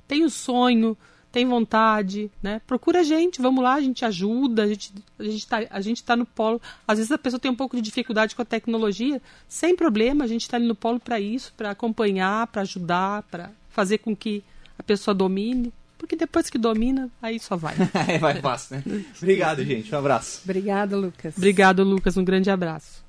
Tem 0.09 0.25
o 0.25 0.29
sonho, 0.29 0.97
tem 1.31 1.45
vontade, 1.45 2.31
né? 2.41 2.59
Procura 2.65 3.01
a 3.01 3.03
gente, 3.03 3.39
vamos 3.39 3.63
lá, 3.63 3.75
a 3.75 3.81
gente 3.81 4.03
ajuda, 4.03 4.63
a 4.63 4.67
gente 4.67 4.91
a 5.19 5.23
gente 5.23 5.47
tá, 5.47 5.61
a 5.69 5.81
gente 5.81 6.03
tá 6.03 6.15
no 6.15 6.25
polo. 6.25 6.59
Às 6.87 6.97
vezes 6.97 7.11
a 7.11 7.17
pessoa 7.17 7.39
tem 7.39 7.51
um 7.51 7.55
pouco 7.55 7.75
de 7.75 7.81
dificuldade 7.83 8.35
com 8.35 8.41
a 8.41 8.45
tecnologia, 8.45 9.21
sem 9.47 9.75
problema, 9.75 10.23
a 10.23 10.27
gente 10.27 10.41
está 10.41 10.57
ali 10.57 10.65
no 10.65 10.73
polo 10.73 10.99
para 10.99 11.19
isso, 11.19 11.53
para 11.55 11.69
acompanhar, 11.69 12.47
para 12.47 12.63
ajudar, 12.63 13.21
para 13.29 13.51
fazer 13.69 13.99
com 13.99 14.15
que 14.15 14.43
a 14.79 14.81
pessoa 14.81 15.13
domine. 15.13 15.71
Porque 15.99 16.15
depois 16.15 16.49
que 16.49 16.57
domina, 16.57 17.07
aí 17.21 17.39
só 17.39 17.55
vai. 17.55 17.75
vai 18.19 18.41
fácil, 18.41 18.77
né? 18.77 19.05
Obrigado, 19.17 19.63
gente. 19.63 19.93
Um 19.93 19.99
abraço. 19.99 20.41
Obrigado, 20.43 20.99
Lucas. 20.99 21.37
Obrigado, 21.37 21.83
Lucas. 21.83 22.17
Um 22.17 22.23
grande 22.23 22.49
abraço. 22.49 23.03